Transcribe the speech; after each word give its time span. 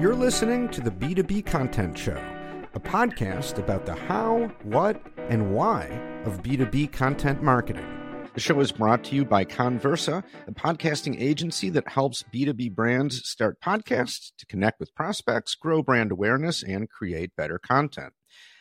You're 0.00 0.14
listening 0.14 0.68
to 0.68 0.80
the 0.80 0.92
B2B 0.92 1.44
Content 1.44 1.98
Show, 1.98 2.22
a 2.72 2.78
podcast 2.78 3.58
about 3.58 3.84
the 3.84 3.96
how, 3.96 4.48
what, 4.62 5.02
and 5.28 5.52
why 5.52 5.86
of 6.24 6.40
B2B 6.40 6.92
content 6.92 7.42
marketing. 7.42 7.84
The 8.32 8.38
show 8.38 8.60
is 8.60 8.70
brought 8.70 9.02
to 9.04 9.16
you 9.16 9.24
by 9.24 9.44
Connversa, 9.44 10.22
a 10.46 10.52
podcasting 10.52 11.20
agency 11.20 11.68
that 11.70 11.88
helps 11.88 12.22
B2B 12.32 12.76
brands 12.76 13.28
start 13.28 13.60
podcasts 13.60 14.30
to 14.38 14.46
connect 14.46 14.78
with 14.78 14.94
prospects, 14.94 15.56
grow 15.56 15.82
brand 15.82 16.12
awareness, 16.12 16.62
and 16.62 16.88
create 16.88 17.34
better 17.36 17.58
content. 17.58 18.12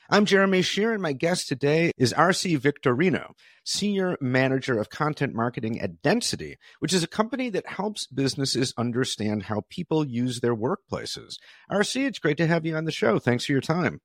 I'm 0.10 0.24
Jeremy 0.24 0.62
Shere, 0.62 0.94
and 0.94 1.02
my 1.02 1.12
guest 1.12 1.50
today 1.50 1.92
is 1.98 2.14
RC 2.14 2.60
Victorino, 2.60 3.34
Senior 3.66 4.18
Manager 4.22 4.80
of 4.80 4.90
Content 4.90 5.34
Marketing 5.34 5.82
at 5.82 6.02
Density, 6.02 6.56
which 6.80 6.94
is 6.94 7.04
a 7.04 7.08
company 7.08 7.50
that 7.50 7.68
helps 7.68 8.08
businesses 8.08 8.74
understand 8.78 9.44
how 9.44 9.64
people 9.70 10.08
use 10.08 10.40
their 10.40 10.56
workplaces. 10.56 11.36
RC, 11.70 12.08
it's 12.08 12.20
great 12.20 12.38
to 12.38 12.48
have 12.48 12.66
you 12.66 12.78
on 12.78 12.86
the 12.86 12.92
show. 12.94 13.20
Thanks 13.20 13.44
for 13.44 13.52
your 13.52 13.60
time. 13.60 14.00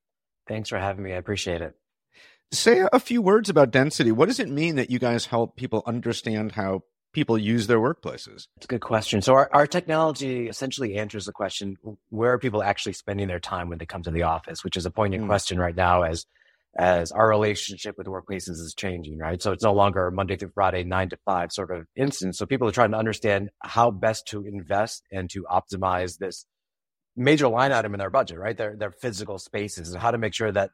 Thanks 0.48 0.70
for 0.70 0.78
having 0.78 1.04
me. 1.04 1.12
I 1.12 1.18
appreciate 1.18 1.62
it. 1.62 1.74
Say 2.50 2.84
a 2.92 2.98
few 2.98 3.22
words 3.22 3.48
about 3.48 3.70
Density. 3.70 4.10
What 4.10 4.26
does 4.26 4.40
it 4.40 4.50
mean 4.50 4.74
that 4.76 4.90
you 4.90 4.98
guys 4.98 5.26
help 5.26 5.56
people 5.56 5.84
understand 5.86 6.52
how 6.52 6.80
people 7.12 7.38
use 7.38 7.66
their 7.66 7.78
workplaces? 7.78 8.46
It's 8.56 8.64
a 8.64 8.68
good 8.68 8.80
question. 8.80 9.22
So 9.22 9.34
our, 9.34 9.50
our 9.52 9.66
technology 9.66 10.48
essentially 10.48 10.96
answers 10.96 11.26
the 11.26 11.32
question, 11.32 11.76
where 12.10 12.32
are 12.32 12.38
people 12.38 12.62
actually 12.62 12.94
spending 12.94 13.28
their 13.28 13.40
time 13.40 13.68
when 13.68 13.78
they 13.78 13.86
come 13.86 14.02
to 14.02 14.10
the 14.10 14.22
office, 14.22 14.64
which 14.64 14.76
is 14.76 14.86
a 14.86 14.90
poignant 14.90 15.24
mm. 15.24 15.28
question 15.28 15.58
right 15.58 15.76
now 15.76 16.02
as 16.02 16.26
as 16.78 17.12
our 17.12 17.28
relationship 17.28 17.98
with 17.98 18.06
workplaces 18.06 18.58
is 18.58 18.74
changing, 18.74 19.18
right? 19.18 19.42
So 19.42 19.52
it's 19.52 19.62
no 19.62 19.74
longer 19.74 20.10
Monday 20.10 20.36
through 20.36 20.52
Friday, 20.54 20.84
nine 20.84 21.10
to 21.10 21.18
five 21.26 21.52
sort 21.52 21.70
of 21.70 21.86
instance. 21.96 22.38
So 22.38 22.46
people 22.46 22.66
are 22.66 22.72
trying 22.72 22.92
to 22.92 22.96
understand 22.96 23.50
how 23.60 23.90
best 23.90 24.26
to 24.28 24.46
invest 24.46 25.02
and 25.12 25.28
to 25.30 25.44
optimize 25.50 26.16
this 26.16 26.46
major 27.14 27.48
line 27.48 27.72
item 27.72 27.92
in 27.92 27.98
their 27.98 28.08
budget, 28.08 28.38
right? 28.38 28.56
Their 28.56 28.74
their 28.76 28.90
physical 28.90 29.38
spaces 29.38 29.92
and 29.92 30.00
how 30.00 30.10
to 30.10 30.18
make 30.18 30.32
sure 30.32 30.50
that 30.50 30.70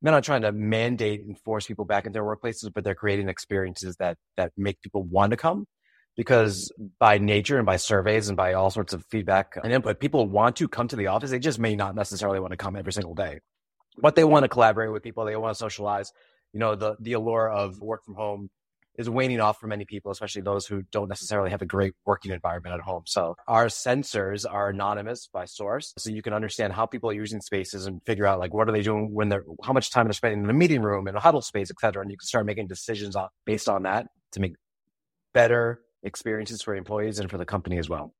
they're 0.00 0.12
not 0.12 0.24
trying 0.24 0.42
to 0.42 0.52
mandate 0.52 1.24
and 1.24 1.38
force 1.40 1.66
people 1.66 1.84
back 1.84 2.06
into 2.06 2.14
their 2.14 2.24
workplaces, 2.24 2.72
but 2.72 2.84
they're 2.84 2.94
creating 2.94 3.28
experiences 3.28 3.96
that 3.96 4.18
that 4.36 4.52
make 4.56 4.80
people 4.80 5.02
want 5.02 5.30
to 5.30 5.36
come. 5.36 5.66
Because 6.14 6.70
by 6.98 7.16
nature 7.18 7.56
and 7.56 7.64
by 7.64 7.76
surveys 7.76 8.28
and 8.28 8.36
by 8.36 8.52
all 8.52 8.70
sorts 8.70 8.92
of 8.92 9.04
feedback 9.06 9.56
and 9.62 9.72
input, 9.72 9.98
people 9.98 10.28
want 10.28 10.56
to 10.56 10.68
come 10.68 10.86
to 10.88 10.96
the 10.96 11.06
office. 11.06 11.30
They 11.30 11.38
just 11.38 11.58
may 11.58 11.74
not 11.74 11.94
necessarily 11.94 12.38
want 12.38 12.50
to 12.50 12.58
come 12.58 12.76
every 12.76 12.92
single 12.92 13.14
day, 13.14 13.40
but 13.96 14.14
they 14.14 14.24
want 14.24 14.44
to 14.44 14.48
collaborate 14.48 14.92
with 14.92 15.02
people. 15.02 15.24
They 15.24 15.36
want 15.36 15.54
to 15.54 15.58
socialize. 15.58 16.12
You 16.52 16.60
know, 16.60 16.74
the 16.74 16.96
the 17.00 17.14
allure 17.14 17.48
of 17.48 17.80
work 17.80 18.04
from 18.04 18.14
home 18.14 18.50
is 18.98 19.08
waning 19.08 19.40
off 19.40 19.58
for 19.58 19.66
many 19.66 19.86
people, 19.86 20.12
especially 20.12 20.42
those 20.42 20.66
who 20.66 20.82
don't 20.92 21.08
necessarily 21.08 21.50
have 21.50 21.62
a 21.62 21.66
great 21.66 21.94
working 22.04 22.30
environment 22.30 22.74
at 22.74 22.82
home. 22.82 23.04
So 23.06 23.36
our 23.48 23.68
sensors 23.68 24.44
are 24.44 24.68
anonymous 24.68 25.30
by 25.32 25.46
source. 25.46 25.94
So 25.96 26.10
you 26.10 26.20
can 26.20 26.34
understand 26.34 26.74
how 26.74 26.84
people 26.84 27.08
are 27.08 27.14
using 27.14 27.40
spaces 27.40 27.86
and 27.86 28.02
figure 28.04 28.26
out 28.26 28.38
like 28.38 28.52
what 28.52 28.68
are 28.68 28.72
they 28.72 28.82
doing 28.82 29.14
when 29.14 29.30
they're 29.30 29.44
how 29.64 29.72
much 29.72 29.90
time 29.90 30.06
they're 30.06 30.12
spending 30.12 30.44
in 30.44 30.50
a 30.50 30.52
meeting 30.52 30.82
room 30.82 31.08
in 31.08 31.16
a 31.16 31.20
huddle 31.20 31.40
space, 31.40 31.70
et 31.70 31.80
cetera. 31.80 32.02
And 32.02 32.10
you 32.10 32.18
can 32.18 32.26
start 32.26 32.44
making 32.44 32.66
decisions 32.66 33.16
on, 33.16 33.28
based 33.46 33.66
on 33.66 33.84
that 33.84 34.08
to 34.32 34.40
make 34.40 34.56
better 35.32 35.80
experiences 36.02 36.62
for 36.62 36.74
employees 36.74 37.18
and 37.18 37.30
for 37.30 37.38
the 37.38 37.44
company 37.44 37.78
as 37.78 37.88
well. 37.88 38.14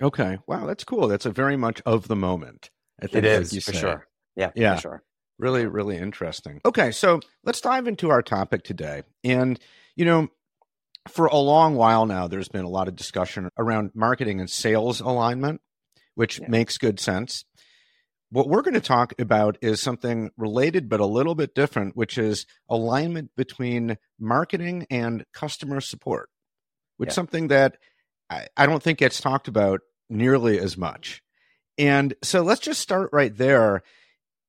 Okay. 0.00 0.38
Wow, 0.46 0.66
that's 0.66 0.84
cool. 0.84 1.08
That's 1.08 1.26
a 1.26 1.30
very 1.30 1.56
much 1.56 1.80
of 1.86 2.08
the 2.08 2.16
moment. 2.16 2.70
I 3.00 3.06
think 3.06 3.24
it 3.24 3.24
is 3.24 3.52
like 3.52 3.62
for 3.62 3.72
say. 3.72 3.78
sure. 3.78 4.06
Yeah, 4.36 4.50
yeah, 4.54 4.76
sure. 4.76 5.02
Really, 5.38 5.66
really 5.66 5.96
interesting. 5.96 6.60
Okay, 6.64 6.90
so 6.92 7.20
let's 7.44 7.60
dive 7.60 7.86
into 7.86 8.10
our 8.10 8.22
topic 8.22 8.62
today. 8.62 9.02
And 9.24 9.58
you 9.94 10.04
know, 10.04 10.28
for 11.08 11.26
a 11.26 11.36
long 11.36 11.76
while 11.76 12.06
now, 12.06 12.28
there's 12.28 12.48
been 12.48 12.64
a 12.64 12.70
lot 12.70 12.88
of 12.88 12.96
discussion 12.96 13.48
around 13.58 13.92
marketing 13.94 14.40
and 14.40 14.50
sales 14.50 15.00
alignment, 15.00 15.60
which 16.14 16.40
yeah. 16.40 16.48
makes 16.48 16.78
good 16.78 17.00
sense. 17.00 17.44
What 18.30 18.48
we're 18.48 18.62
going 18.62 18.74
to 18.74 18.80
talk 18.80 19.14
about 19.18 19.56
is 19.62 19.80
something 19.80 20.30
related 20.36 20.88
but 20.88 21.00
a 21.00 21.06
little 21.06 21.34
bit 21.34 21.54
different, 21.54 21.96
which 21.96 22.18
is 22.18 22.44
alignment 22.68 23.30
between 23.36 23.98
marketing 24.18 24.86
and 24.90 25.24
customer 25.32 25.80
support, 25.80 26.28
which 26.96 27.08
yeah. 27.08 27.10
is 27.10 27.14
something 27.14 27.48
that 27.48 27.76
I, 28.30 28.46
I 28.56 28.66
don't 28.66 28.82
think 28.82 28.98
gets 28.98 29.20
talked 29.20 29.48
about 29.48 29.80
nearly 30.08 30.58
as 30.58 30.76
much. 30.76 31.22
And 31.78 32.14
so 32.22 32.42
let's 32.42 32.60
just 32.60 32.80
start 32.80 33.10
right 33.12 33.36
there. 33.36 33.82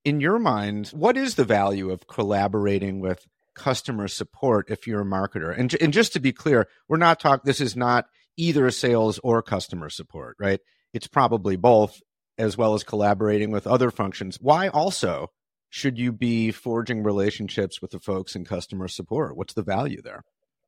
In 0.06 0.22
your 0.22 0.40
mind, 0.40 0.88
what 0.90 1.18
is 1.18 1.36
the 1.36 1.44
value 1.44 1.92
of 1.92 2.08
collaborating 2.08 3.02
with 3.02 3.28
customer 3.58 4.08
support 4.08 4.70
if 4.70 4.88
you're 4.88 5.02
a 5.02 5.06
marketer. 5.06 5.58
And, 5.58 5.76
and 5.82 5.92
just 5.92 6.14
to 6.14 6.20
be 6.20 6.32
clear, 6.32 6.68
we're 6.88 6.98
not 6.98 7.20
talking, 7.20 7.42
this 7.44 7.60
is 7.60 7.76
not 7.76 8.06
either 8.38 8.70
sales 8.72 9.20
or 9.24 9.42
customer 9.42 9.90
support, 9.90 10.38
right? 10.40 10.60
It's 10.94 11.08
probably 11.08 11.58
both, 11.58 12.00
as 12.38 12.56
well 12.56 12.76
as 12.76 12.84
collaborating 12.84 13.52
with 13.52 13.68
other 13.68 13.90
functions. 13.90 14.38
Why 14.40 14.70
also 14.70 15.32
should 15.70 15.98
you 15.98 16.12
be 16.14 16.52
forging 16.52 17.04
relationships 17.04 17.82
with 17.82 17.92
the 17.92 18.00
folks 18.00 18.36
in 18.36 18.46
customer 18.46 18.88
support? 18.88 19.36
What's 19.36 19.56
the 19.56 19.64
value 19.64 20.02
there? 20.02 20.24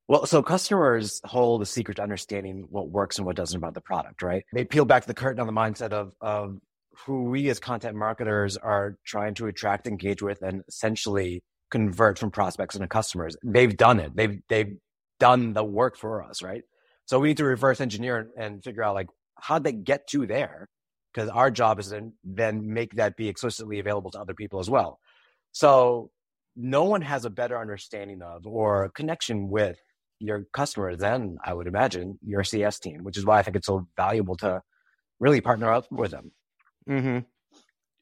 Well, 0.10 0.26
so 0.26 0.42
customers 0.42 1.22
hold 1.24 1.62
the 1.62 1.68
secret 1.68 1.98
to 1.98 2.02
understanding 2.02 2.66
what 2.72 2.90
works 2.90 3.20
and 3.20 3.28
what 3.28 3.36
doesn't 3.36 3.56
about 3.56 3.76
the 3.76 3.82
product, 3.82 4.24
right? 4.24 4.44
They 4.52 4.66
peel 4.66 4.84
back 4.84 5.06
the 5.06 5.14
curtain 5.14 5.40
on 5.40 5.46
the 5.46 5.54
mindset 5.54 5.92
of, 5.92 6.14
of 6.20 6.58
who 7.06 7.26
we 7.26 7.48
as 7.50 7.60
content 7.60 7.96
marketers 7.96 8.58
are 8.58 8.98
trying 9.06 9.36
to 9.36 9.46
attract, 9.46 9.86
engage 9.86 10.24
with, 10.24 10.42
and 10.42 10.64
essentially 10.68 11.44
convert 11.70 12.18
from 12.18 12.32
prospects 12.32 12.74
into 12.74 12.88
customers. 12.88 13.38
They've 13.44 13.78
done 13.78 14.00
it. 14.00 14.16
They've 14.16 14.42
they've 14.50 14.78
done 15.20 15.54
the 15.54 15.64
work 15.64 15.96
for 15.96 16.24
us, 16.24 16.42
right? 16.42 16.64
So 17.06 17.20
we 17.20 17.28
need 17.28 17.38
to 17.38 17.46
reverse 17.46 17.80
engineer 17.80 18.32
and 18.36 18.64
figure 18.64 18.82
out 18.82 18.96
like 18.96 19.10
how'd 19.40 19.64
they 19.64 19.74
get 19.74 20.08
to 20.08 20.26
there, 20.26 20.70
because 21.14 21.30
our 21.30 21.52
job 21.52 21.78
is 21.80 21.90
to 21.90 22.10
then 22.24 22.74
make 22.74 22.96
that 22.96 23.16
be 23.16 23.30
explicitly 23.30 23.78
available 23.78 24.10
to 24.10 24.20
other 24.20 24.34
people 24.34 24.60
as 24.60 24.72
well. 24.72 24.98
So 25.52 26.10
no 26.56 26.86
one 26.86 27.04
has 27.04 27.26
a 27.26 27.30
better 27.30 27.60
understanding 27.60 28.24
of 28.24 28.48
or 28.48 28.90
connection 28.90 29.50
with 29.50 29.78
your 30.20 30.46
customer 30.54 30.96
than 30.96 31.38
I 31.44 31.54
would 31.54 31.68
imagine 31.68 32.20
your 32.26 32.44
CS 32.44 32.80
team, 32.80 33.04
which 33.04 33.18
is 33.18 33.26
why 33.26 33.40
I 33.40 33.44
think 33.44 33.56
it's 33.56 33.68
so 33.68 33.88
valuable 33.96 34.36
to 34.38 34.62
really 35.20 35.42
partner 35.42 35.72
up 35.72 35.92
with 35.92 36.12
them. 36.12 36.32
Mm-hmm. 36.88 37.20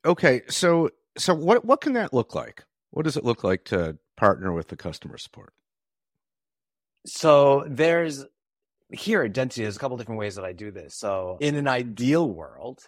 Okay, 0.06 0.42
so 0.50 0.90
so 1.18 1.34
what 1.34 1.66
what 1.66 1.82
can 1.82 1.94
that 1.94 2.14
look 2.14 2.36
like? 2.36 2.64
What 2.92 3.04
does 3.04 3.18
it 3.18 3.26
look 3.26 3.44
like 3.44 3.66
to 3.66 3.98
partner 4.16 4.52
with 4.54 4.68
the 4.68 4.76
customer 4.76 5.18
support? 5.18 5.54
So 7.06 7.66
there's 7.68 8.26
here 8.92 9.24
at 9.24 9.34
Density, 9.34 9.64
there's 9.64 9.76
a 9.76 9.80
couple 9.80 9.98
different 9.98 10.20
ways 10.20 10.36
that 10.36 10.46
I 10.46 10.54
do 10.54 10.72
this. 10.72 10.96
So 10.96 11.38
in 11.42 11.56
an 11.56 11.68
ideal 11.68 12.30
world, 12.30 12.80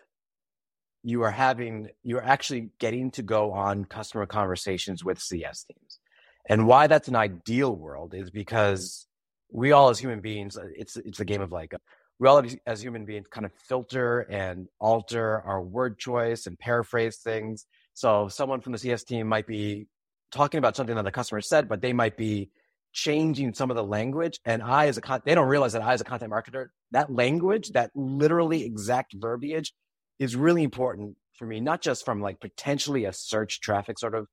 you 1.03 1.23
are 1.23 1.31
having 1.31 1.89
you're 2.03 2.23
actually 2.23 2.69
getting 2.79 3.11
to 3.11 3.21
go 3.23 3.51
on 3.51 3.85
customer 3.85 4.25
conversations 4.25 5.03
with 5.03 5.19
CS 5.19 5.65
teams. 5.65 5.99
And 6.47 6.65
why 6.65 6.87
that's 6.87 7.07
an 7.07 7.15
ideal 7.15 7.75
world 7.75 8.13
is 8.13 8.31
because 8.31 9.07
we 9.51 9.71
all 9.71 9.89
as 9.89 9.99
human 9.99 10.21
beings, 10.21 10.57
uh, 10.57 10.67
it's 10.75 10.97
it's 10.97 11.19
a 11.19 11.25
game 11.25 11.41
of 11.41 11.51
like 11.51 11.73
uh, 11.73 11.77
we 12.19 12.27
all 12.27 12.43
as 12.65 12.81
human 12.81 13.05
beings 13.05 13.27
kind 13.29 13.45
of 13.45 13.53
filter 13.53 14.21
and 14.21 14.67
alter 14.79 15.41
our 15.41 15.61
word 15.61 15.97
choice 15.97 16.47
and 16.47 16.59
paraphrase 16.59 17.17
things. 17.17 17.65
So 17.93 18.27
someone 18.27 18.61
from 18.61 18.73
the 18.73 18.77
CS 18.77 19.03
team 19.03 19.27
might 19.27 19.47
be 19.47 19.87
talking 20.31 20.57
about 20.57 20.75
something 20.75 20.95
that 20.95 21.03
the 21.03 21.11
customer 21.11 21.41
said, 21.41 21.67
but 21.67 21.81
they 21.81 21.93
might 21.93 22.17
be 22.17 22.51
changing 22.91 23.53
some 23.53 23.69
of 23.69 23.77
the 23.77 23.83
language. 23.83 24.39
And 24.45 24.61
I, 24.61 24.87
as 24.87 24.97
a 24.97 25.01
con- 25.01 25.21
they 25.25 25.35
don't 25.35 25.47
realize 25.47 25.73
that 25.73 25.81
I, 25.81 25.93
as 25.93 26.01
a 26.01 26.05
content 26.05 26.31
marketer, 26.31 26.67
that 26.91 27.11
language, 27.11 27.69
that 27.71 27.91
literally 27.95 28.63
exact 28.63 29.13
verbiage, 29.13 29.73
is 30.19 30.35
really 30.35 30.63
important 30.63 31.15
for 31.37 31.45
me. 31.45 31.59
Not 31.59 31.81
just 31.81 32.05
from 32.05 32.21
like 32.21 32.39
potentially 32.39 33.05
a 33.05 33.13
search 33.13 33.61
traffic 33.61 33.97
sort 33.99 34.15
of 34.15 34.27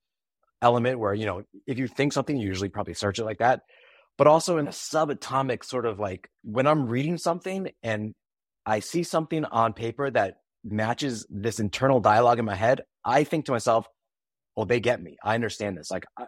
element, 0.62 0.98
where 0.98 1.14
you 1.14 1.26
know 1.26 1.42
if 1.66 1.78
you 1.78 1.86
think 1.86 2.12
something, 2.12 2.36
you 2.36 2.46
usually 2.46 2.68
probably 2.68 2.94
search 2.94 3.18
it 3.18 3.24
like 3.24 3.38
that, 3.38 3.62
but 4.18 4.26
also 4.26 4.58
in 4.58 4.66
a 4.66 4.70
subatomic 4.70 5.64
sort 5.64 5.86
of 5.86 5.98
like 5.98 6.28
when 6.42 6.66
I'm 6.66 6.86
reading 6.86 7.18
something 7.18 7.70
and 7.82 8.14
I 8.64 8.80
see 8.80 9.02
something 9.02 9.44
on 9.44 9.72
paper 9.72 10.10
that 10.10 10.38
matches 10.64 11.26
this 11.30 11.60
internal 11.60 12.00
dialogue 12.00 12.38
in 12.38 12.44
my 12.44 12.54
head, 12.54 12.82
I 13.04 13.24
think 13.24 13.46
to 13.46 13.52
myself, 13.52 13.86
well, 14.56 14.66
they 14.66 14.80
get 14.80 15.02
me. 15.02 15.16
I 15.22 15.34
understand 15.34 15.76
this. 15.76 15.90
Like, 15.90 16.06
I, 16.18 16.26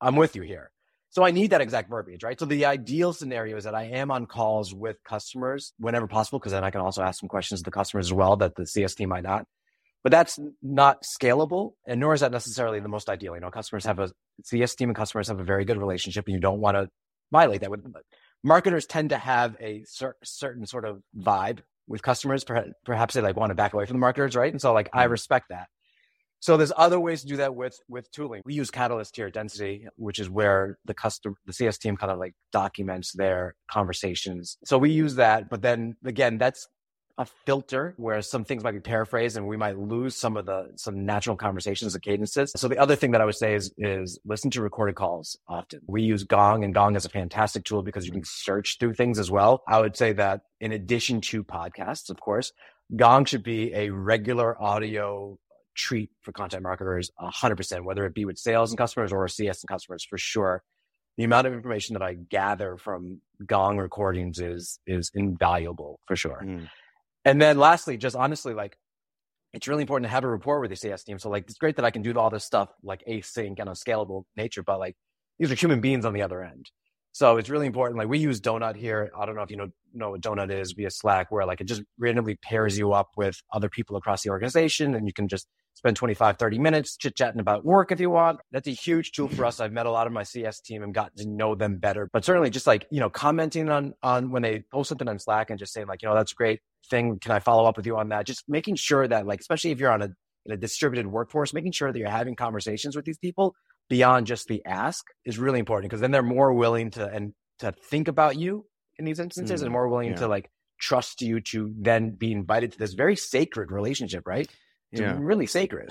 I'm 0.00 0.16
with 0.16 0.36
you 0.36 0.42
here. 0.42 0.70
So 1.10 1.24
I 1.24 1.30
need 1.30 1.50
that 1.50 1.60
exact 1.60 1.88
verbiage, 1.88 2.24
right? 2.24 2.38
So 2.38 2.44
the 2.44 2.64
ideal 2.66 3.12
scenario 3.12 3.56
is 3.56 3.64
that 3.64 3.74
I 3.74 3.84
am 3.84 4.10
on 4.10 4.26
calls 4.26 4.74
with 4.74 4.96
customers 5.08 5.72
whenever 5.78 6.08
possible, 6.08 6.40
because 6.40 6.50
then 6.50 6.64
I 6.64 6.70
can 6.70 6.80
also 6.80 7.02
ask 7.02 7.20
some 7.20 7.28
questions 7.28 7.60
to 7.60 7.64
the 7.64 7.70
customers 7.70 8.08
as 8.08 8.12
well 8.12 8.36
that 8.36 8.56
the 8.56 8.66
CS 8.66 8.96
team 8.96 9.10
might 9.10 9.22
not. 9.22 9.46
But 10.02 10.10
that's 10.10 10.38
not 10.60 11.04
scalable, 11.04 11.74
and 11.86 12.00
nor 12.00 12.12
is 12.12 12.20
that 12.20 12.32
necessarily 12.32 12.80
the 12.80 12.88
most 12.88 13.08
ideal. 13.08 13.34
You 13.36 13.40
know, 13.40 13.50
customers 13.50 13.86
have 13.86 14.00
a 14.00 14.10
CS 14.42 14.74
team 14.74 14.90
and 14.90 14.96
customers 14.96 15.28
have 15.28 15.38
a 15.38 15.44
very 15.44 15.64
good 15.64 15.78
relationship, 15.78 16.26
and 16.26 16.34
you 16.34 16.40
don't 16.40 16.60
want 16.60 16.76
to 16.76 16.88
violate 17.34 17.60
that. 17.62 17.70
With 17.70 17.84
marketers 18.42 18.86
tend 18.86 19.10
to 19.10 19.18
have 19.18 19.56
a 19.60 19.82
cer- 19.84 20.16
certain 20.22 20.66
sort 20.66 20.84
of 20.84 21.02
vibe 21.18 21.60
with 21.88 22.02
customers. 22.02 22.44
Perhaps 22.84 23.14
they 23.14 23.20
like 23.20 23.36
want 23.36 23.50
to 23.50 23.54
back 23.54 23.74
away 23.74 23.86
from 23.86 23.94
the 23.94 24.00
marketers, 24.00 24.36
right? 24.36 24.52
And 24.52 24.60
so, 24.60 24.72
like, 24.72 24.88
I 24.92 25.02
mm-hmm. 25.02 25.12
respect 25.12 25.46
that. 25.50 25.66
So 26.44 26.58
there's 26.58 26.72
other 26.76 27.00
ways 27.00 27.22
to 27.22 27.26
do 27.26 27.36
that 27.38 27.54
with 27.54 27.78
with 27.88 28.10
tooling. 28.10 28.42
We 28.44 28.52
use 28.52 28.70
Catalyst 28.70 29.16
here 29.16 29.28
at 29.28 29.32
Density, 29.32 29.86
which 29.96 30.18
is 30.18 30.28
where 30.28 30.78
the 30.84 30.92
customer 30.92 31.36
the 31.46 31.54
CS 31.54 31.78
team 31.78 31.96
kind 31.96 32.12
of 32.12 32.18
like 32.18 32.34
documents 32.52 33.12
their 33.12 33.54
conversations. 33.66 34.58
So 34.62 34.76
we 34.76 34.90
use 34.90 35.14
that, 35.14 35.48
but 35.48 35.62
then 35.62 35.96
again, 36.04 36.36
that's 36.36 36.68
a 37.16 37.26
filter 37.46 37.94
where 37.96 38.20
some 38.22 38.44
things 38.44 38.64
might 38.64 38.72
be 38.72 38.80
paraphrased 38.80 39.36
and 39.36 39.46
we 39.46 39.56
might 39.56 39.78
lose 39.78 40.16
some 40.16 40.36
of 40.36 40.46
the 40.46 40.72
some 40.76 41.06
natural 41.06 41.36
conversations 41.36 41.94
and 41.94 42.02
cadences. 42.02 42.52
So 42.56 42.66
the 42.66 42.78
other 42.78 42.96
thing 42.96 43.12
that 43.12 43.20
I 43.20 43.24
would 43.24 43.36
say 43.36 43.54
is 43.54 43.72
is 43.78 44.18
listen 44.24 44.50
to 44.52 44.62
recorded 44.62 44.96
calls 44.96 45.38
often. 45.48 45.80
We 45.86 46.02
use 46.02 46.24
Gong 46.24 46.64
and 46.64 46.74
Gong 46.74 46.96
is 46.96 47.04
a 47.04 47.08
fantastic 47.08 47.64
tool 47.64 47.82
because 47.82 48.06
you 48.06 48.12
can 48.12 48.24
search 48.24 48.78
through 48.80 48.94
things 48.94 49.18
as 49.18 49.30
well. 49.30 49.62
I 49.68 49.80
would 49.80 49.96
say 49.96 50.12
that 50.14 50.42
in 50.60 50.72
addition 50.72 51.20
to 51.22 51.44
podcasts, 51.44 52.10
of 52.10 52.18
course, 52.20 52.52
Gong 52.94 53.24
should 53.24 53.44
be 53.44 53.72
a 53.74 53.90
regular 53.90 54.60
audio 54.60 55.38
treat 55.76 56.10
for 56.22 56.32
content 56.32 56.62
marketers 56.62 57.10
100%, 57.20 57.84
whether 57.84 58.06
it 58.06 58.14
be 58.14 58.24
with 58.24 58.38
sales 58.38 58.70
and 58.70 58.78
customers 58.78 59.12
or 59.12 59.26
CS 59.28 59.62
and 59.62 59.68
customers 59.68 60.04
for 60.04 60.18
sure. 60.18 60.62
The 61.16 61.24
amount 61.24 61.46
of 61.46 61.52
information 61.52 61.94
that 61.94 62.02
I 62.02 62.14
gather 62.14 62.76
from 62.76 63.20
Gong 63.46 63.78
recordings 63.78 64.40
is 64.40 64.80
is 64.84 65.12
invaluable 65.14 66.00
for 66.06 66.16
sure. 66.16 66.42
Mm. 66.44 66.68
And 67.24 67.40
then 67.40 67.58
lastly, 67.58 67.96
just 67.96 68.16
honestly, 68.16 68.54
like 68.54 68.76
it's 69.54 69.68
really 69.68 69.82
important 69.82 70.06
to 70.06 70.10
have 70.10 70.24
a 70.24 70.28
rapport 70.28 70.60
with 70.60 70.70
the 70.70 70.76
CS 70.76 71.04
team. 71.04 71.18
So 71.18 71.30
like 71.30 71.44
it's 71.44 71.58
great 71.58 71.76
that 71.76 71.84
I 71.84 71.90
can 71.90 72.02
do 72.02 72.12
all 72.18 72.30
this 72.30 72.44
stuff 72.44 72.70
like 72.82 73.02
async 73.08 73.58
and 73.58 73.68
a 73.68 73.72
scalable 73.72 74.24
nature, 74.36 74.62
but 74.62 74.78
like 74.78 74.96
these 75.38 75.50
are 75.50 75.54
human 75.54 75.80
beings 75.80 76.04
on 76.04 76.12
the 76.12 76.22
other 76.22 76.42
end. 76.42 76.70
So 77.12 77.36
it's 77.36 77.48
really 77.48 77.66
important. 77.66 77.96
Like 77.96 78.08
we 78.08 78.18
use 78.18 78.40
Donut 78.40 78.74
here. 78.74 79.12
I 79.16 79.24
don't 79.24 79.36
know 79.36 79.42
if 79.42 79.50
you 79.50 79.56
know 79.56 79.68
know 79.92 80.10
what 80.10 80.20
Donut 80.20 80.50
is 80.50 80.72
via 80.72 80.90
Slack, 80.90 81.30
where 81.30 81.46
like 81.46 81.60
it 81.60 81.68
just 81.68 81.82
randomly 81.96 82.36
pairs 82.42 82.76
you 82.76 82.92
up 82.92 83.10
with 83.16 83.40
other 83.52 83.68
people 83.68 83.96
across 83.96 84.22
the 84.22 84.30
organization 84.30 84.96
and 84.96 85.06
you 85.06 85.12
can 85.12 85.28
just 85.28 85.46
spend 85.74 85.96
25, 85.96 86.38
30 86.38 86.58
minutes 86.58 86.96
chit 86.96 87.16
chatting 87.16 87.40
about 87.40 87.64
work 87.64 87.92
if 87.92 88.00
you 88.00 88.10
want. 88.10 88.40
That's 88.50 88.66
a 88.66 88.72
huge 88.72 89.12
tool 89.12 89.28
for 89.28 89.44
us. 89.44 89.60
I've 89.60 89.72
met 89.72 89.86
a 89.86 89.90
lot 89.90 90.08
of 90.08 90.12
my 90.12 90.24
CS 90.24 90.60
team 90.60 90.82
and 90.82 90.92
gotten 90.92 91.16
to 91.18 91.28
know 91.28 91.54
them 91.54 91.78
better. 91.78 92.08
But 92.12 92.24
certainly 92.24 92.50
just 92.50 92.66
like, 92.66 92.86
you 92.90 92.98
know, 92.98 93.10
commenting 93.10 93.68
on 93.68 93.94
on 94.02 94.32
when 94.32 94.42
they 94.42 94.64
post 94.72 94.88
something 94.88 95.08
on 95.08 95.20
Slack 95.20 95.50
and 95.50 95.58
just 95.58 95.72
saying 95.72 95.86
like, 95.86 96.02
you 96.02 96.08
know, 96.08 96.16
that's 96.16 96.32
great 96.32 96.60
thing. 96.90 97.18
Can 97.18 97.32
I 97.32 97.38
follow 97.38 97.64
up 97.64 97.76
with 97.76 97.86
you 97.86 97.96
on 97.96 98.08
that? 98.10 98.26
Just 98.26 98.44
making 98.48 98.76
sure 98.76 99.06
that 99.06 99.26
like, 99.26 99.40
especially 99.40 99.70
if 99.70 99.80
you're 99.80 99.92
on 99.92 100.02
a 100.02 100.10
in 100.46 100.52
a 100.52 100.56
distributed 100.56 101.06
workforce, 101.06 101.54
making 101.54 101.72
sure 101.72 101.92
that 101.92 101.98
you're 101.98 102.08
having 102.08 102.36
conversations 102.36 102.96
with 102.96 103.04
these 103.04 103.18
people 103.18 103.54
beyond 103.88 104.26
just 104.26 104.46
the 104.46 104.62
ask 104.66 105.04
is 105.24 105.38
really 105.38 105.58
important 105.58 105.90
because 105.90 106.00
then 106.00 106.10
they're 106.10 106.22
more 106.22 106.52
willing 106.52 106.90
to 106.90 107.06
and 107.06 107.32
to 107.58 107.72
think 107.90 108.08
about 108.08 108.36
you 108.36 108.66
in 108.98 109.04
these 109.04 109.20
instances 109.20 109.60
mm, 109.60 109.64
and 109.64 109.72
more 109.72 109.88
willing 109.88 110.10
yeah. 110.10 110.16
to 110.16 110.28
like 110.28 110.50
trust 110.80 111.22
you 111.22 111.40
to 111.40 111.72
then 111.78 112.10
be 112.10 112.32
invited 112.32 112.72
to 112.72 112.78
this 112.78 112.94
very 112.94 113.16
sacred 113.16 113.70
relationship, 113.70 114.26
right? 114.26 114.50
yeah. 114.92 115.16
really 115.18 115.46
sacred. 115.46 115.90